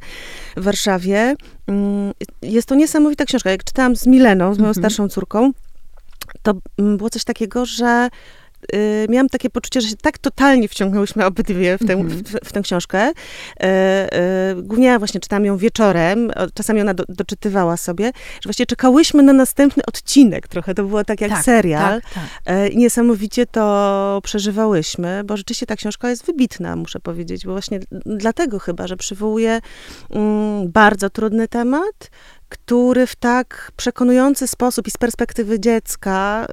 [0.56, 1.34] w Warszawie.
[1.68, 3.50] Yy, jest to niesamowita książka.
[3.50, 4.82] Jak czytałam z Mileną, z moją mhm.
[4.82, 5.52] starszą córką,
[6.42, 8.08] to było coś takiego, że
[8.74, 12.22] y, miałam takie poczucie, że się tak totalnie wciągnęłyśmy obydwie w tę, mm -hmm.
[12.22, 13.10] w, w, tę książkę.
[13.10, 18.66] Y, y, głównie ja właśnie czytałam ją wieczorem, czasami ona do, doczytywała sobie, że właśnie
[18.66, 20.74] czekałyśmy na następny odcinek trochę.
[20.74, 22.02] To było tak jak tak, serial.
[22.02, 22.74] Tak, tak.
[22.74, 28.86] niesamowicie to przeżywałyśmy, bo rzeczywiście ta książka jest wybitna, muszę powiedzieć, bo właśnie dlatego chyba,
[28.86, 29.60] że przywołuje
[30.10, 32.10] mm, bardzo trudny temat,
[32.52, 36.46] który w tak przekonujący sposób i z perspektywy dziecka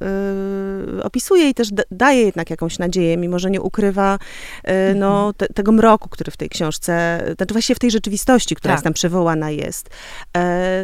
[1.00, 4.20] y, opisuje i też daje jednak jakąś nadzieję, mimo że nie ukrywa
[4.68, 5.34] y, no, mhm.
[5.34, 8.78] te, tego mroku, który w tej książce, znaczy właściwie w tej rzeczywistości, która tak.
[8.78, 9.89] jest tam przywołana jest.
[10.38, 10.84] E,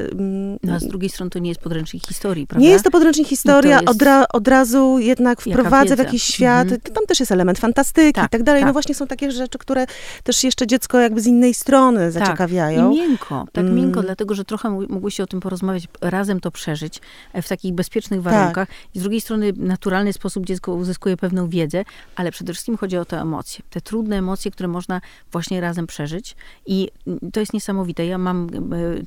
[0.63, 2.65] no a z drugiej strony to nie jest podręcznik historii, prawda?
[2.65, 3.89] Nie jest to podręcznik historia, jest...
[3.89, 6.81] od, ra, od, razu jednak wprowadza w jakiś świat, mhm.
[6.81, 8.61] tam też jest element fantastyki tak, i tak dalej.
[8.61, 8.69] No tak.
[8.69, 9.85] No właśnie są takie rzeczy, które
[10.23, 12.11] też jeszcze dziecko jakby z innej strony tak.
[12.11, 12.91] zaciekawiają.
[12.91, 13.75] I miękko, tak mm.
[13.75, 17.01] miękko, dlatego, że trochę mogłyście o tym porozmawiać, razem to przeżyć
[17.33, 18.67] e, w takich bezpiecznych warunkach.
[18.67, 18.77] Tak.
[18.93, 21.83] I z drugiej strony naturalny sposób dziecko uzyskuje pewną wiedzę,
[22.15, 23.63] ale przede wszystkim chodzi o te emocje.
[23.69, 25.01] Te trudne emocje, które można
[25.31, 26.35] właśnie razem przeżyć.
[26.65, 26.89] I
[27.33, 28.05] to jest niesamowite.
[28.05, 28.49] Ja mam e,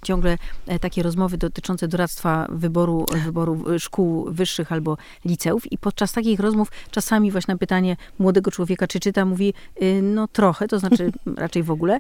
[0.03, 6.41] ciągle e, takie rozmowy dotyczące doradztwa wyboru, wyboru szkół wyższych albo liceów i podczas takich
[6.41, 9.55] rozmów czasami właśnie na pytanie młodego człowieka, czy czyta, mówi,
[10.03, 11.99] no trochę, to znaczy raczej w ogóle.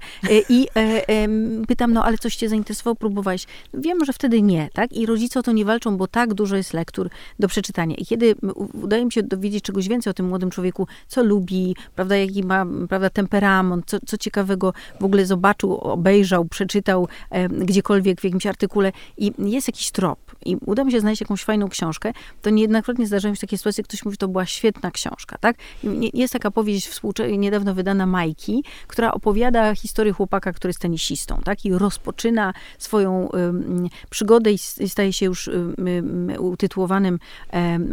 [0.48, 0.68] I
[1.68, 3.46] pytam, no ale coś cię zainteresowało, próbowałeś?
[3.88, 4.92] Wiem, że wtedy nie, tak?
[4.92, 7.96] I rodzice o to nie walczą, bo tak dużo jest lektur do przeczytania.
[7.96, 8.34] I kiedy
[8.82, 12.66] udaje mi się dowiedzieć czegoś więcej o tym młodym człowieku, co lubi, prawda, jaki ma,
[12.88, 18.92] prawda, temperament, co, co ciekawego w ogóle zobaczył, obejrzał, przeczytał e, gdziekolwiek w jakimś artykule
[19.18, 22.12] i jest jakiś trop i uda mi się znaleźć jakąś fajną książkę,
[22.42, 25.56] to niejednokrotnie zdarzają się takie sytuacje, ktoś mówi, to była świetna książka, tak?
[26.14, 31.64] Jest taka powieść współczesna, niedawno wydana Majki, która opowiada historię chłopaka, który jest tenisistą, tak?
[31.64, 33.28] I rozpoczyna swoją
[34.10, 34.58] przygodę i
[34.88, 35.50] staje się już
[36.38, 37.18] utytułowanym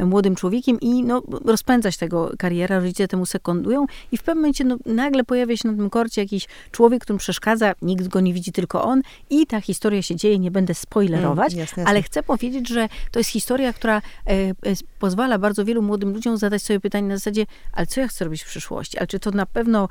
[0.06, 4.78] młodym człowiekiem i no, rozpędzać tego kariera, rodzice temu sekundują i w pewnym momencie no,
[4.86, 8.84] nagle pojawia się na tym korcie jakiś człowiek, którym przeszkadza, nikt go nie widzi, tylko
[8.84, 11.90] on i ta historia się dzieje, nie będę spoilerować, mm, jasne, jasne.
[11.90, 14.54] ale chcę powiedzieć, że to jest historia, która e, e,
[15.00, 18.44] pozwala bardzo wielu młodym ludziom zadać sobie pytanie na zasadzie, ale co ja chcę robić
[18.44, 18.98] w przyszłości?
[18.98, 19.90] Ale czy to na pewno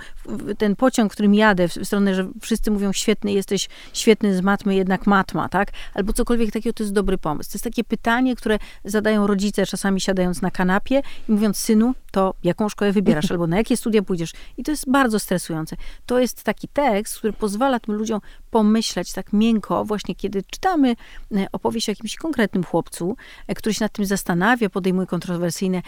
[0.59, 5.07] ten pociąg, którym jadę, w stronę, że wszyscy mówią, świetny jesteś, świetny z matmy, jednak
[5.07, 5.73] matma, tak?
[5.95, 7.51] Albo cokolwiek takiego, to jest dobry pomysł.
[7.51, 12.35] To jest takie pytanie, które zadają rodzice czasami siadając na kanapie i mówiąc, synu, to
[12.45, 14.33] jaką szkołę wybierasz, albo na jakie studia pójdziesz.
[14.57, 15.77] I to jest bardzo stresujące.
[16.07, 18.21] To jest taki tekst, który pozwala tym ludziom
[18.51, 20.97] pomyśleć tak miękko, właśnie kiedy czytamy
[21.37, 23.17] e, opowieść o jakimś konkretnym chłopcu,
[23.47, 25.83] e, który się nad tym zastanawia, podejmuje kontrowersyjne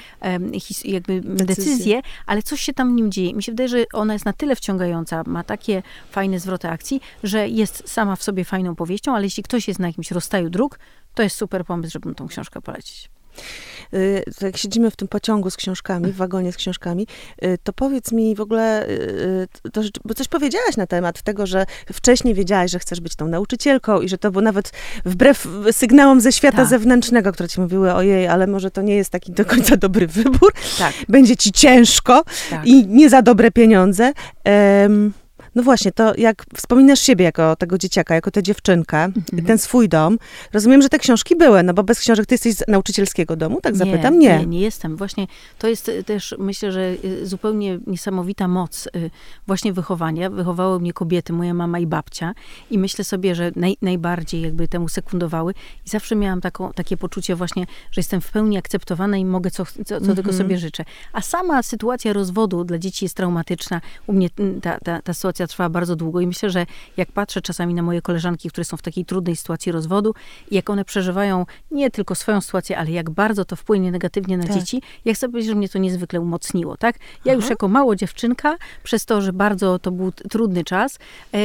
[0.85, 3.35] jakby decyzje, decyzje ale coś się tam nim dzieje.
[3.35, 7.49] Mi się wydaje, że ona jest na tyle wciągająca, ma takie fajne zwroty akcji, że
[7.49, 10.79] jest sama w sobie fajną powieścią, ale jeśli ktoś jest na jakimś rozstaju dróg,
[11.15, 13.11] to jest super pomysł, żeby tą książkę polecić.
[13.95, 17.07] Y, jak siedzimy w tym pociągu z książkami, w wagonie z książkami,
[17.45, 21.67] y, to powiedz mi w ogóle, y, to, bo coś powiedziałaś na temat tego, że
[21.93, 24.73] wcześniej wiedziałaś, że chcesz być tą nauczycielką i że to było nawet
[25.05, 26.67] wbrew sygnałom ze świata tak.
[26.67, 30.53] zewnętrznego, które ci mówiły, ojej, ale może to nie jest taki do końca dobry wybór.
[30.79, 30.95] Tak.
[31.09, 32.67] Będzie ci ciężko tak.
[32.67, 34.13] i nie za dobre pieniądze.
[34.45, 35.13] Um,
[35.57, 39.45] no właśnie, to jak wspominasz siebie jako tego dzieciaka, jako tę dziewczynkę, mhm.
[39.47, 40.19] ten swój dom,
[40.53, 43.77] rozumiem, że te książki były, no bo bez książek ty jesteś z nauczycielskiego domu, tak
[43.77, 44.19] zapytam?
[44.19, 44.97] Nie, nie, nie jestem.
[44.97, 45.27] Właśnie
[45.59, 49.11] to jest też, myślę, że y, zupełnie niesamowita moc y,
[49.47, 50.31] właśnie wychowania.
[50.31, 52.35] Wychowały mnie kobiety, moja mama i babcia
[52.71, 55.55] i myślę sobie, że naj, najbardziej jakby temu sekundowały
[55.87, 59.65] i zawsze miałam taką, takie poczucie właśnie, że jestem w pełni akceptowana i mogę co,
[59.65, 60.17] co, co mhm.
[60.17, 60.85] tego sobie życzę.
[61.13, 63.81] A sama sytuacja rozwodu dla dzieci jest traumatyczna.
[64.07, 64.31] U mnie
[64.63, 66.67] ta, ta, ta sytuacja trwa bardzo długo i myślę, że
[66.97, 70.15] jak patrzę czasami na moje koleżanki, które są w takiej trudnej sytuacji rozwodu
[70.51, 74.55] jak one przeżywają nie tylko swoją sytuację, ale jak bardzo to wpłynie negatywnie na tak.
[74.57, 76.97] dzieci, ja chcę powiedzieć, że mnie to niezwykle umocniło, tak?
[76.97, 77.33] Ja Aha.
[77.33, 80.99] już jako mało dziewczynka, przez to, że bardzo to był trudny czas,
[81.35, 81.39] e,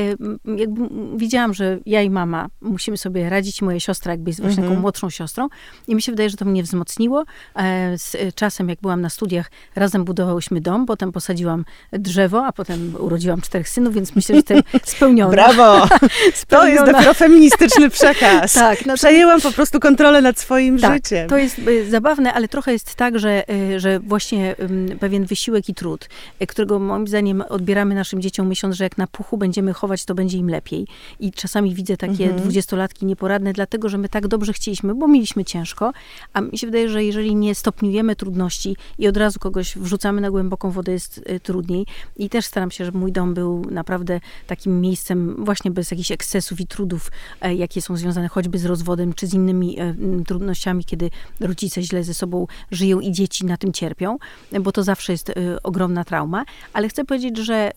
[0.57, 4.69] jakby widziałam, że ja i mama musimy sobie radzić, moja siostra jakby jest właśnie mhm.
[4.69, 5.47] taką młodszą siostrą
[5.87, 7.23] i mi się wydaje, że to mnie wzmocniło.
[7.55, 12.95] E, z czasem, jak byłam na studiach, razem budowałyśmy dom, potem posadziłam drzewo, a potem
[12.99, 15.31] urodziłam czterech synów, więc myślę, że jestem spełniona.
[15.31, 15.87] Brawo!
[16.47, 18.53] to jest dopiero feministyczny przekaz.
[18.71, 18.85] tak.
[18.85, 21.29] No Przejęłam po prostu kontrolę nad swoim tak, życiem.
[21.29, 24.55] To jest y, zabawne, ale trochę jest tak, że, y, że właśnie
[24.99, 26.09] pewien wysiłek i trud,
[26.41, 30.15] y, którego moim zdaniem odbieramy naszym dzieciom, myśląc, że jak na puchu będziemy chować, to
[30.15, 30.87] będzie im lepiej.
[31.19, 32.41] I czasami widzę takie mhm.
[32.41, 35.91] dwudziestolatki nieporadne, dlatego, że my tak dobrze chcieliśmy, bo mieliśmy ciężko,
[36.33, 40.31] a mi się wydaje, że jeżeli nie stopniujemy trudności i od razu kogoś wrzucamy na
[40.31, 41.85] głęboką wodę, jest trudniej.
[42.17, 46.11] I też staram się, żeby mój dom był na naprawdę takim miejscem właśnie bez jakichś
[46.11, 47.11] ekscesów i trudów,
[47.41, 49.95] e, jakie są związane choćby z rozwodem, czy z innymi e,
[50.27, 51.09] trudnościami, kiedy
[51.39, 54.17] rodzice źle ze sobą żyją i dzieci na tym cierpią,
[54.61, 56.45] bo to zawsze jest e, ogromna trauma.
[56.73, 57.71] Ale chcę powiedzieć, że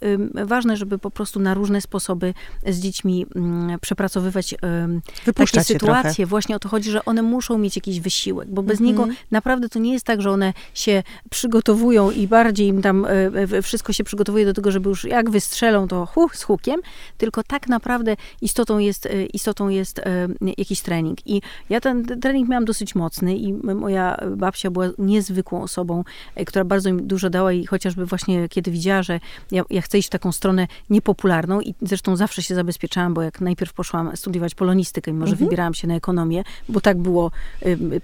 [0.44, 2.34] ważne, żeby po prostu na różne sposoby
[2.66, 3.26] z dziećmi
[3.80, 4.54] przepracowywać
[5.24, 6.14] Wypuszczać takie sytuacje.
[6.14, 6.26] Trochę.
[6.26, 8.86] Właśnie o to chodzi, że one muszą mieć jakiś wysiłek, bo bez mhm.
[8.86, 13.06] niego naprawdę to nie jest tak, że one się przygotowują i bardziej im tam
[13.62, 16.80] wszystko się przygotowuje do tego, żeby już jak wystrzelą, to z hukiem,
[17.18, 20.28] tylko tak naprawdę istotą jest, e, istotą jest e,
[20.58, 21.26] jakiś trening.
[21.26, 26.04] I ja ten trening miałam dosyć mocny i moja babcia była niezwykłą osobą,
[26.34, 29.20] e, która bardzo mi dużo dała i chociażby właśnie kiedy widziała, że
[29.50, 33.40] ja, ja chcę iść w taką stronę niepopularną i zresztą zawsze się zabezpieczałam, bo jak
[33.40, 35.46] najpierw poszłam studiować polonistykę, mimo że mhm.
[35.48, 37.30] wybierałam się na ekonomię, bo tak było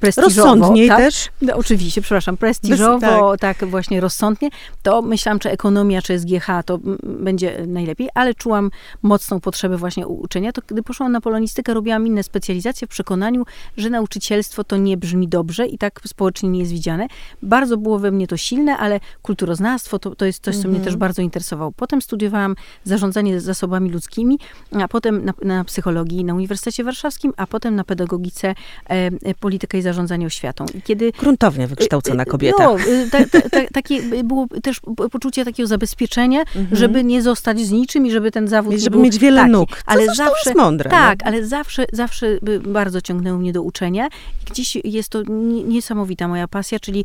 [0.00, 0.54] prestiżowo.
[0.54, 0.98] Rozsądniej tak?
[0.98, 1.28] też?
[1.42, 3.58] No, oczywiście, przepraszam, prestiżowo, Bez, tak.
[3.58, 4.48] tak właśnie rozsądnie,
[4.82, 8.70] to myślałam, czy ekonomia, czy SGH to będzie najlepiej, ale czułam
[9.02, 13.44] mocną potrzebę właśnie uczenia, to gdy poszłam na polonistykę, robiłam inne specjalizacje w przekonaniu,
[13.76, 17.06] że nauczycielstwo to nie brzmi dobrze i tak społecznie nie jest widziane.
[17.42, 20.84] Bardzo było we mnie to silne, ale kulturoznawstwo to, to jest coś, co mnie mhm.
[20.84, 21.72] też bardzo interesowało.
[21.72, 24.38] Potem studiowałam zarządzanie zasobami ludzkimi,
[24.72, 28.54] a potem na, na psychologii na Uniwersytecie Warszawskim, a potem na pedagogice e,
[28.90, 30.66] e politykę i zarządzanie oświatą.
[30.74, 32.64] I kiedy, Gruntownie wykształcona e, e, kobieta.
[32.64, 32.76] No,
[33.10, 34.80] ta, ta, ta, takie było też
[35.12, 36.66] poczucie takiego zabezpieczenia, mhm.
[36.72, 39.68] żeby nie zostać z niczym i żeby ten zawód żeby był, mieć wiele taki, nóg.
[39.86, 40.90] Ale zawsze jest mądre.
[40.90, 41.26] Tak, no?
[41.26, 44.06] ale zawsze, zawsze bardzo ciągnęło mnie do uczenia.
[44.06, 45.22] I gdzieś jest to
[45.66, 47.04] niesamowita moja pasja, czyli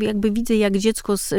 [0.00, 1.34] jakby widzę, jak dziecko z,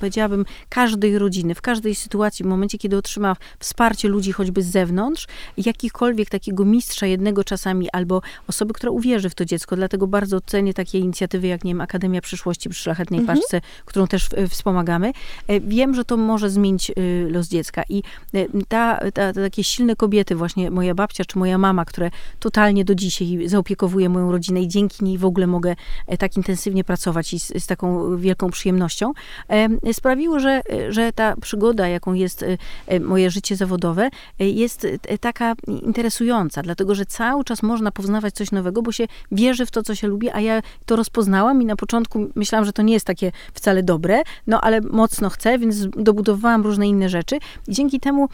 [0.00, 5.26] powiedziałabym, każdej rodziny, w każdej sytuacji, w momencie, kiedy otrzyma wsparcie ludzi choćby z zewnątrz,
[5.56, 9.76] jakichkolwiek takiego mistrza jednego czasami, albo osoby, która uwierzy w to dziecko.
[9.76, 13.38] Dlatego bardzo cenię takie inicjatywy, jak nie wiem, Akademia Przyszłości przy Szlachetnej mhm.
[13.38, 15.12] Paczce, którą też wspomagamy.
[15.48, 18.02] E, wiem, że to może zmienić y, los dziecka i
[18.34, 22.10] e, ta, ta, takie silne kobiety, właśnie moja babcia czy moja mama, które
[22.40, 25.74] totalnie do dzisiaj zaopiekowuje moją rodzinę i dzięki niej w ogóle mogę
[26.06, 29.12] e, tak intensywnie pracować i z, z taką wielką przyjemnością,
[29.48, 32.44] e, sprawiło, że, że ta przygoda, jaką jest
[32.86, 34.86] e, moje życie zawodowe, jest
[35.20, 39.82] taka interesująca, dlatego że cały czas można poznawać coś nowego, bo się wierzy w to,
[39.82, 43.06] co się lubi, a ja to rozpoznałam i na początku myślałam, że to nie jest
[43.06, 47.38] takie wcale dobre, no ale mocno chcę, więc dobudowałam różne inne rzeczy
[47.68, 48.28] i dzięki temu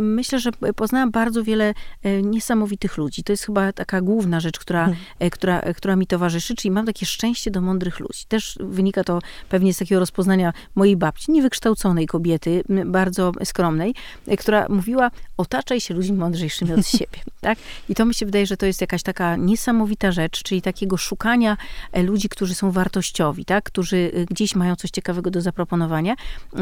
[0.00, 3.24] myślę, że poznałam bardzo wiele e, niesamowitych ludzi.
[3.24, 5.02] To jest chyba taka główna rzecz, która, hmm.
[5.18, 8.24] E, która, e, która mi towarzyszy, czyli mam takie szczęście do mądrych ludzi.
[8.28, 13.94] Też wynika to pewnie z takiego rozpoznania mojej babci, niewykształconej kobiety, bardzo skromnej,
[14.38, 17.18] która mówiła, otaczaj się ludźmi mądrzejszymi od siebie.
[17.40, 17.58] Tak?
[17.88, 21.56] I to mi się wydaje, że to jest jakaś taka niesamowita rzecz, czyli takiego szukania
[21.94, 23.64] ludzi, którzy są wartościowi, tak?
[23.64, 26.14] którzy gdzieś mają coś ciekawego do zaproponowania.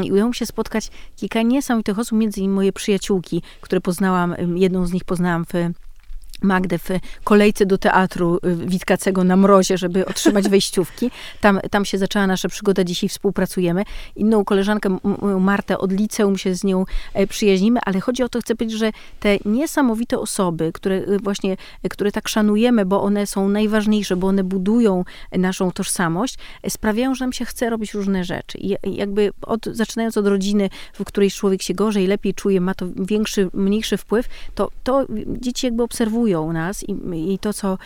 [0.03, 4.85] I udało mi się spotkać kilka niesamowitych osób, między innymi moje przyjaciółki, które poznałam, jedną
[4.85, 5.51] z nich poznałam w
[6.41, 6.89] Magdę w
[7.23, 11.11] kolejce do teatru y, Witkacego na mrozie, żeby otrzymać wejściówki.
[11.41, 13.83] Tam, tam się zaczęła nasza przygoda, dzisiaj współpracujemy.
[14.15, 14.97] Inną koleżankę,
[15.39, 18.91] Martę od liceum się z nią e, przyjaźnimy, ale chodzi o to, chcę powiedzieć, że
[19.19, 21.57] te niesamowite osoby, które y, właśnie,
[21.89, 27.25] które tak szanujemy, bo one są najważniejsze, bo one budują naszą tożsamość, e, sprawiają, że
[27.25, 28.57] nam się chce robić różne rzeczy.
[28.57, 32.85] I jakby od, zaczynając od rodziny, w której człowiek się gorzej, lepiej czuje, ma to
[32.95, 36.95] większy, mniejszy wpływ, to, to dzieci jakby obserwują nas i,
[37.33, 37.77] i to, co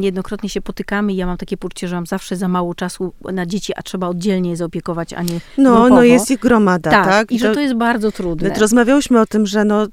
[0.00, 3.72] jednokrotnie się potykamy, ja mam takie poczucie, że mam zawsze za mało czasu na dzieci,
[3.76, 5.88] a trzeba oddzielnie je zaopiekować, a nie No, grupowo.
[5.88, 7.06] no jest ich gromada, tak?
[7.06, 7.32] tak?
[7.32, 8.54] I że to jest bardzo trudne.
[8.58, 9.84] Rozmawiałyśmy o tym, że no,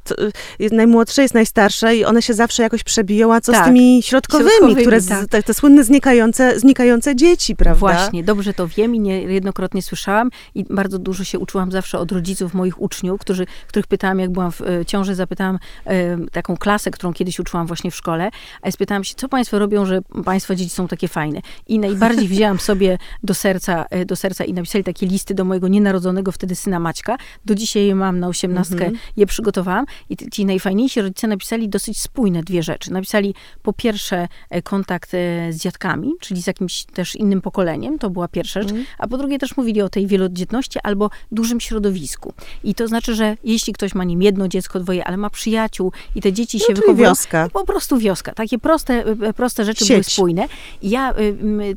[0.61, 3.63] y, najmłodsze jest najstarsze i one się zawsze jakoś przebiją, a co tak.
[3.63, 5.27] z tymi środkowymi, środkowymi które, tak.
[5.27, 7.79] te, te, słynne znikające, znikające dzieci, prawda?
[7.79, 12.53] Właśnie, dobrze to wiem i niejednokrotnie słyszałam i bardzo dużo się uczyłam zawsze od rodziców
[12.53, 17.13] moich uczniów, którzy, których pytałam, jak byłam w e, ciąży, zapytałam e, taką klasę, którą
[17.13, 18.29] kiedyś uczyłam właśnie w szkole,
[18.61, 21.41] a spytałam się, co państwo robią, że państwa dzieci są takie fajne.
[21.67, 25.67] I najbardziej wzięłam sobie do serca, e, do serca i napisali takie listy do mojego
[25.67, 27.17] nienarodzonego wtedy syna Maćka.
[27.45, 29.13] Do dzisiaj je mam na osiemnastkę, mm -hmm.
[29.17, 29.85] je przygotowałam.
[30.09, 32.93] I ci najfajniejsi rodzice napisali dosyć spójne dwie rzeczy.
[32.93, 38.09] Napisali po pierwsze e, kontakt e, z dziadkami, czyli z jakimś też innym pokoleniem, to
[38.09, 38.85] była pierwsza rzecz, mm.
[38.97, 42.33] a po drugie też mówili o tej wielodzietności albo dużym środowisku.
[42.63, 46.21] I to znaczy, że jeśli ktoś ma nim jedno dziecko, dwoje, ale ma przyjaciół i
[46.21, 48.33] te dzieci no, się wychowują, wioska po prostu wioska.
[48.33, 49.89] Takie proste, e, proste rzeczy Sieć.
[49.89, 50.47] były spójne.
[50.81, 51.13] Ja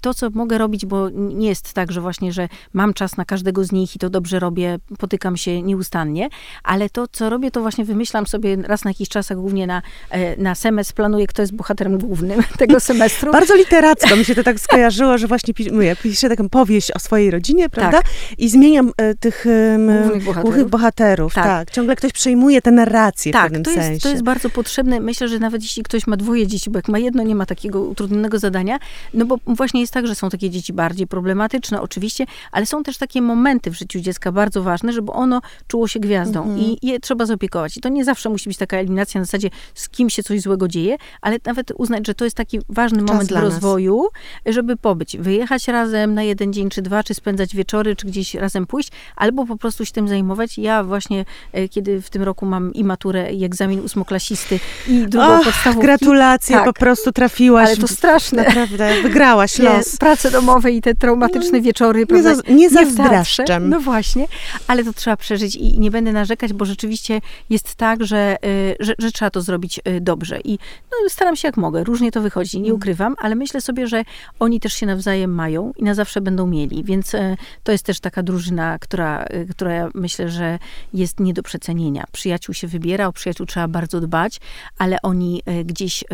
[0.03, 3.65] to, co mogę robić, bo nie jest tak, że właśnie, że mam czas na każdego
[3.65, 6.29] z nich i to dobrze robię, potykam się nieustannie,
[6.65, 9.83] ale to, co robię, to właśnie wymyślam sobie raz na jakiś czas, a głównie na,
[10.11, 13.33] e, na semestr, planuję, kto jest bohaterem głównym tego semestru.
[13.33, 17.31] Bardzo literacko mi się to tak skojarzyło, że właśnie ja piszę taką powieść o swojej
[17.31, 18.03] rodzinie, prawda?
[18.03, 18.11] Tak.
[18.39, 19.47] I zmieniam e, tych
[19.79, 20.71] głównych bohaterów.
[20.71, 21.35] bohaterów.
[21.35, 21.45] Tak.
[21.45, 21.71] tak.
[21.71, 24.01] Ciągle ktoś przejmuje tę narrację tak, w pewnym to jest, sensie.
[24.01, 25.01] to jest bardzo potrzebne.
[25.01, 27.83] Myślę, że nawet jeśli ktoś ma dwoje dzieci, bo jak ma jedno, nie ma takiego
[27.83, 28.79] utrudnionego zadania,
[29.15, 32.99] no bo właśnie jest tak, że są takie dzieci bardziej problematyczne, oczywiście, ale są też
[32.99, 36.61] takie momenty w życiu dziecka bardzo ważne, żeby ono czuło się gwiazdą Mhm.
[36.61, 37.77] i je trzeba zaopiekować.
[37.77, 40.69] I to nie zawsze musi być taka eliminacja na zasadzie, z kim się coś złego
[40.69, 44.09] dzieje, ale nawet uznać, że to jest taki ważny Czas moment rozwoju,
[44.47, 48.67] żeby pobyć, wyjechać razem na jeden dzień czy dwa, czy spędzać wieczory, czy gdzieś razem
[48.67, 50.59] pójść, albo po prostu się tym zajmować.
[50.59, 55.41] Ja właśnie, e, kiedy w tym roku mam i maturę, i egzamin ósmoklasisty, i drugą
[55.41, 55.87] Och, podstawówki.
[55.87, 56.65] Gratulacje, Tak.
[56.65, 57.69] po prostu trafiłaś.
[57.69, 58.43] Ale to straszne.
[58.45, 59.97] Naprawdę, wygrałaś Nie, los.
[59.97, 63.61] prace domowe i te traumatyczne wieczory, Nie, za, nie zazdroszczę.
[63.61, 64.27] No właśnie,
[64.67, 68.95] ale to trzeba przeżyć i nie będę narzekać, bo rzeczywiście jest tak, że, y, że,
[68.99, 70.41] że trzeba to zrobić y, dobrze.
[70.45, 70.59] I
[70.91, 72.77] no, staram się jak mogę, różnie to wychodzi, nie Mm.
[72.77, 74.03] ukrywam, ale myślę sobie, że
[74.39, 78.01] oni też się nawzajem mają i na zawsze będą mieli, więc y, to jest też
[78.01, 80.59] taka drużyna, która, która myślę, że
[80.95, 82.05] jest nie do przecenienia.
[82.13, 84.41] Przyjaciół się wybiera, o przyjaciół trzeba bardzo dbać,
[84.79, 86.05] ale oni y, gdzieś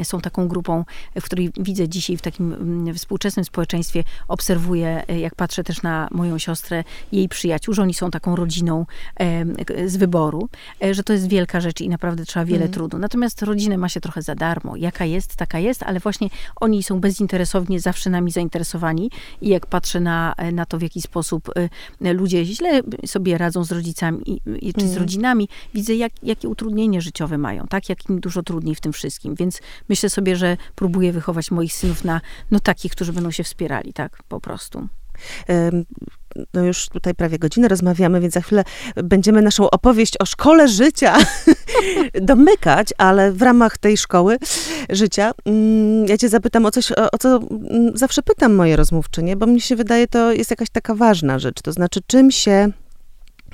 [0.00, 0.84] y, są taką grupą,
[1.20, 6.08] w której widzę dzisiaj w takim mm, współczesnym społeczeństwie, obserwuję, y, jak patrzę też na
[6.10, 8.86] moją siostrę, jej przyjaciół, że oni są taką rodziną
[9.86, 10.48] z wyboru,
[10.82, 12.72] e, że to jest wielka rzecz i naprawdę trzeba wiele Mm.
[12.72, 12.98] trudu.
[12.98, 14.76] Natomiast rodzinę ma się trochę za darmo.
[14.76, 16.28] Jaka jest, taka jest, ale właśnie
[16.60, 19.10] oni są bezinteresownie zawsze nami zainteresowani
[19.40, 21.50] i jak patrzę na, na to, w jaki sposób
[22.00, 24.40] ludzie źle sobie radzą z rodzicami
[24.78, 24.98] czy z Mm.
[24.98, 27.88] rodzinami, widzę, jak, jakie utrudnienie życiowe mają, tak?
[27.88, 29.34] Jak im dużo trudniej w tym wszystkim.
[29.34, 32.20] Więc myślę sobie, że próbuję wychować moich synów na
[32.50, 34.22] no, takich, którzy będą się wspierali, tak?
[34.28, 34.88] Po prostu.
[36.54, 38.64] No już tutaj prawie godzinę rozmawiamy, więc za chwilę
[38.96, 41.16] będziemy naszą opowieść o szkole życia
[42.22, 44.38] domykać, ale w ramach tej szkoły
[44.90, 49.36] życia mm, ja cię zapytam o coś, o, o co mm, zawsze pytam moje rozmówczynie,
[49.36, 52.72] bo mi się wydaje, to jest jakaś taka ważna rzecz, to znaczy czym się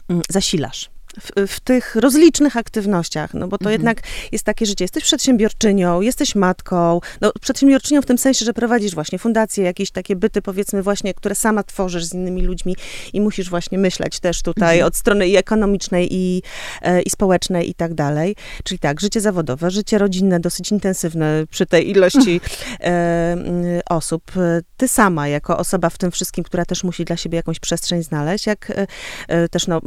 [0.09, 0.93] mm, zasilasz?
[1.21, 3.73] W, w tych rozlicznych aktywnościach, no bo to Mhm.
[3.73, 4.01] jednak
[4.33, 4.85] jest takie życie.
[4.85, 10.17] Jesteś przedsiębiorczynią, jesteś matką, no przedsiębiorczynią w tym sensie, że prowadzisz właśnie fundacje, jakieś takie
[10.17, 12.77] byty, powiedzmy właśnie, które sama tworzysz z innymi ludźmi
[13.12, 14.87] i musisz właśnie myśleć też tutaj Mhm.
[14.89, 16.43] od strony i ekonomicznej, i,
[16.83, 18.37] e, i społecznej i tak dalej.
[18.65, 22.41] Czyli tak, życie zawodowe, życie rodzinne, dosyć intensywne przy tej ilości
[22.81, 23.37] e,
[23.91, 24.33] osób.
[24.77, 28.47] Ty sama, jako osoba w tym wszystkim, która też musi dla siebie jakąś przestrzeń znaleźć,
[28.47, 28.73] jak
[29.29, 29.81] e, też no,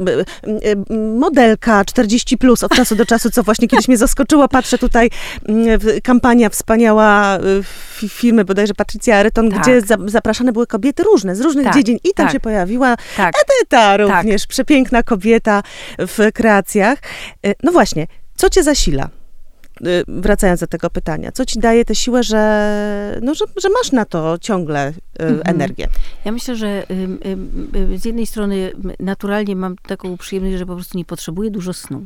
[1.18, 4.48] modelka 40 plus od czasu do czasu, co właśnie kiedyś mnie zaskoczyło.
[4.48, 5.10] Patrzę tutaj,
[5.48, 7.38] mm, w- kampania wspaniała
[8.02, 9.60] y, firmy, bodajże Patricia Aryton, Tak.
[9.62, 12.32] gdzie za, zapraszane były kobiety różne, z różnych Tak, dziedzin i tam tak.
[12.32, 13.34] się pojawiła Tak.
[13.44, 15.62] Edyta również, przepiękna kobieta
[15.98, 16.98] w kreacjach.
[17.46, 18.06] Y, No właśnie,
[18.36, 19.08] co cię zasila?
[19.86, 23.92] Y, Wracając do tego pytania, co ci daje tę siłę, że, no, że, że masz
[23.92, 25.40] na to ciągle mhm.
[25.44, 25.88] energię.
[26.24, 26.86] Ja myślę, że
[27.96, 32.04] z jednej strony naturalnie mam taką przyjemność, że po prostu nie potrzebuję dużo snu.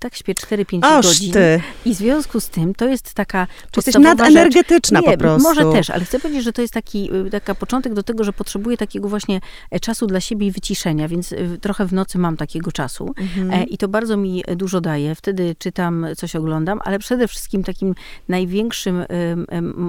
[0.00, 1.32] Tak śpię 4-5 godzin.
[1.32, 1.60] Ty.
[1.84, 5.48] I w związku z tym to jest taka Czy jesteś nadenergetyczna po prostu.
[5.48, 8.76] może też, ale chcę powiedzieć, że to jest taki taka początek do tego, że potrzebuję
[8.76, 9.40] takiego właśnie
[9.80, 13.68] czasu dla siebie i wyciszenia, więc trochę w nocy mam takiego czasu mhm.
[13.68, 15.14] i to bardzo mi dużo daje.
[15.14, 17.94] Wtedy czytam, coś oglądam, ale przede wszystkim takim
[18.28, 19.04] największym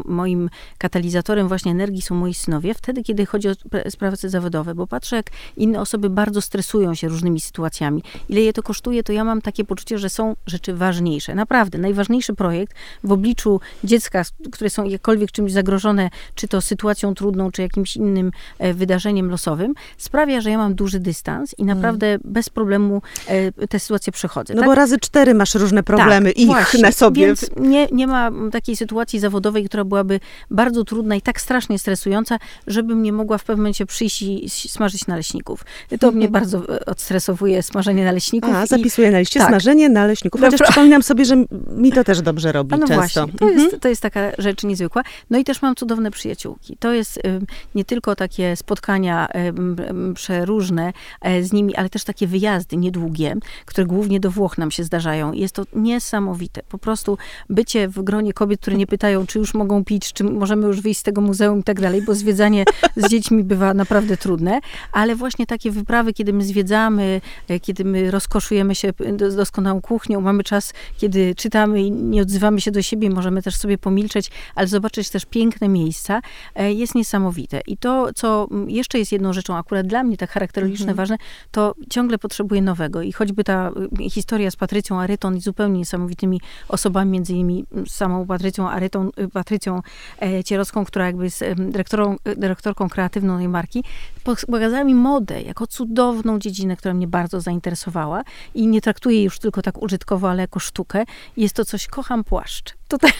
[0.05, 3.53] moim katalizatorem właśnie energii są moi synowie, wtedy, kiedy chodzi o
[3.89, 8.03] sprawy zawodowe, bo patrzę, jak inne osoby bardzo stresują się różnymi sytuacjami.
[8.29, 11.35] Ile je to kosztuje, to ja mam takie poczucie, że są rzeczy ważniejsze.
[11.35, 12.73] Naprawdę, najważniejszy projekt
[13.03, 18.31] w obliczu dziecka, które są jakkolwiek czymś zagrożone, czy to sytuacją trudną, czy jakimś innym
[18.59, 21.77] e, wydarzeniem losowym, sprawia, że ja mam duży dystans i hmm.
[21.77, 22.21] naprawdę hmm.
[22.25, 24.53] bez problemu e, tę sytuację przechodzę.
[24.53, 24.69] No tak?
[24.69, 27.25] bo razy cztery masz różne problemy tak, ich właśnie, na sobie.
[27.25, 30.19] Więc nie, nie ma takiej sytuacji zawodowej, która byłaby
[30.51, 32.34] bardzo trudna i tak strasznie stresująca,
[32.67, 35.65] żebym nie mogła w pewnym momencie przyjść i smażyć naleśników.
[35.99, 38.55] To mnie bardzo e, odstresowuje smażenie naleśników.
[38.55, 39.49] A, zapisuję na liście tak.
[39.49, 40.41] smażenie naleśników.
[40.41, 40.67] Chociaż Dobra.
[40.67, 41.35] przypominam sobie, że
[41.75, 42.95] mi to też dobrze robi no często.
[42.95, 43.59] Właśnie, to, mhm.
[43.59, 45.03] jest, to jest taka rzecz niezwykła.
[45.29, 46.77] No i też mam cudowne przyjaciółki.
[46.79, 47.21] To jest y,
[47.75, 49.27] nie tylko takie spotkania
[50.09, 50.93] y, przeróżne
[51.27, 55.33] y, z nimi, ale też takie wyjazdy niedługie, które głównie do Włoch nam się zdarzają.
[55.33, 56.61] Jest to niesamowite.
[56.69, 57.17] Po prostu
[57.49, 60.99] bycie w gronie kobiet, które nie pytają, czy już mogą pić, czy możemy już wyjść
[60.99, 62.65] z tego muzeum i tak dalej, bo zwiedzanie
[62.95, 64.59] z dziećmi bywa naprawdę trudne,
[64.91, 68.93] ale właśnie takie wyprawy, kiedy my zwiedzamy, e, kiedy my rozkoszujemy się
[69.35, 73.77] doskonałą kuchnią, mamy czas, kiedy czytamy i nie odzywamy się do siebie, możemy też sobie
[73.77, 76.21] pomilczeć, ale zobaczyć też piękne miejsca,
[76.55, 77.61] e, jest niesamowite.
[77.67, 80.97] I to, co jeszcze jest jedną rzeczą, akurat dla mnie tak charakterologiczne mhm.
[80.97, 81.17] ważne,
[81.51, 83.01] to ciągle potrzebuję nowego.
[83.01, 88.25] I choćby ta e, historia z Patrycją Aryton i zupełnie niesamowitymi osobami, między innymi samą
[88.25, 89.81] Patrycją Aryton, Patrycją
[90.45, 92.04] Cierowską, która jakby jest dyrektorą,
[92.37, 93.83] dyrektorką kreatywną tej marki,
[94.23, 98.23] pokazała mi modę jako cudowną dziedzinę, która mnie bardzo zainteresowała
[98.55, 101.03] i nie traktuję już tylko tak użytkowo, ale jako sztukę.
[101.37, 103.11] Jest to coś, kocham płaszcz tutaj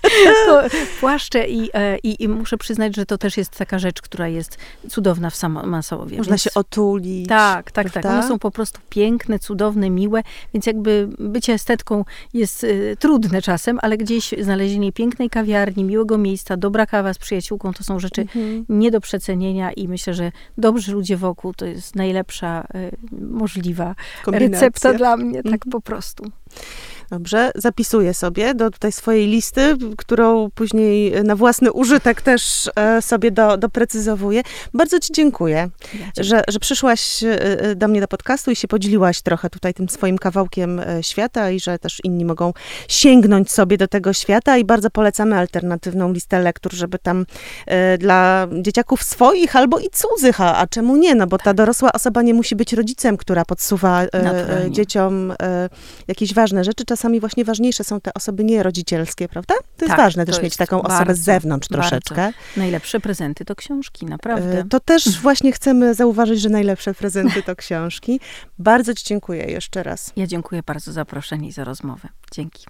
[0.46, 0.62] to
[1.00, 4.58] płaszcze i, e, i, i, muszę przyznać, że to też jest taka rzecz, która jest
[4.88, 6.16] cudowna w Masowie.
[6.16, 6.42] Można więc...
[6.42, 7.28] się otulić.
[7.28, 8.02] Tak, tak, prawda?
[8.02, 8.18] tak.
[8.18, 10.22] One są po prostu piękne, cudowne, miłe,
[10.54, 12.04] więc jakby bycie estetką
[12.34, 17.72] jest y, trudne czasem, ale gdzieś znalezienie pięknej kawiarni, miłego miejsca, dobra kawa z przyjaciółką,
[17.72, 18.64] to są rzeczy mhm.
[18.68, 23.94] nie do przecenienia i myślę, że dobrzy ludzie wokół to jest najlepsza y, możliwa
[24.24, 24.66] Kombinacja.
[24.66, 25.70] recepta dla mnie, tak mhm.
[25.70, 26.24] po prostu.
[27.10, 33.30] Dobrze, zapisuję sobie do tutaj swojej listy, którą później na własny użytek też e, sobie
[33.30, 34.42] do, doprecyzowuję.
[34.74, 38.68] Bardzo Ci dziękuję, ja że, że przyszłaś e, e, do mnie do podcastu i się
[38.68, 42.52] podzieliłaś trochę tutaj tym swoim kawałkiem świata i że też inni mogą
[42.88, 44.56] sięgnąć sobie do tego świata.
[44.56, 47.26] I bardzo polecamy alternatywną listę lektur, żeby tam
[47.98, 52.22] dla dzieciaków swoich albo i cudzych, a, a czemu nie, no bo ta dorosła osoba
[52.22, 54.02] nie musi być rodzicem, która podsuwa
[54.70, 55.32] dzieciom
[56.08, 59.54] jakieś ważne rzeczy, czasami właśnie ważniejsze są te osoby nierodzicielskie, prawda?
[59.76, 61.88] To jest tak, ważne to też mieć taką osobę z zewnątrz bardzo.
[61.88, 62.32] troszeczkę.
[62.56, 64.58] Najlepsze prezenty to książki, naprawdę.
[64.58, 68.20] E, to też właśnie chcemy zauważyć, że najlepsze prezenty to książki.
[68.58, 70.12] Bardzo Ci dziękuję jeszcze raz.
[70.16, 72.08] Ja dziękuję bardzo za zaproszenie i za rozmowę.
[72.32, 72.66] Dzięki.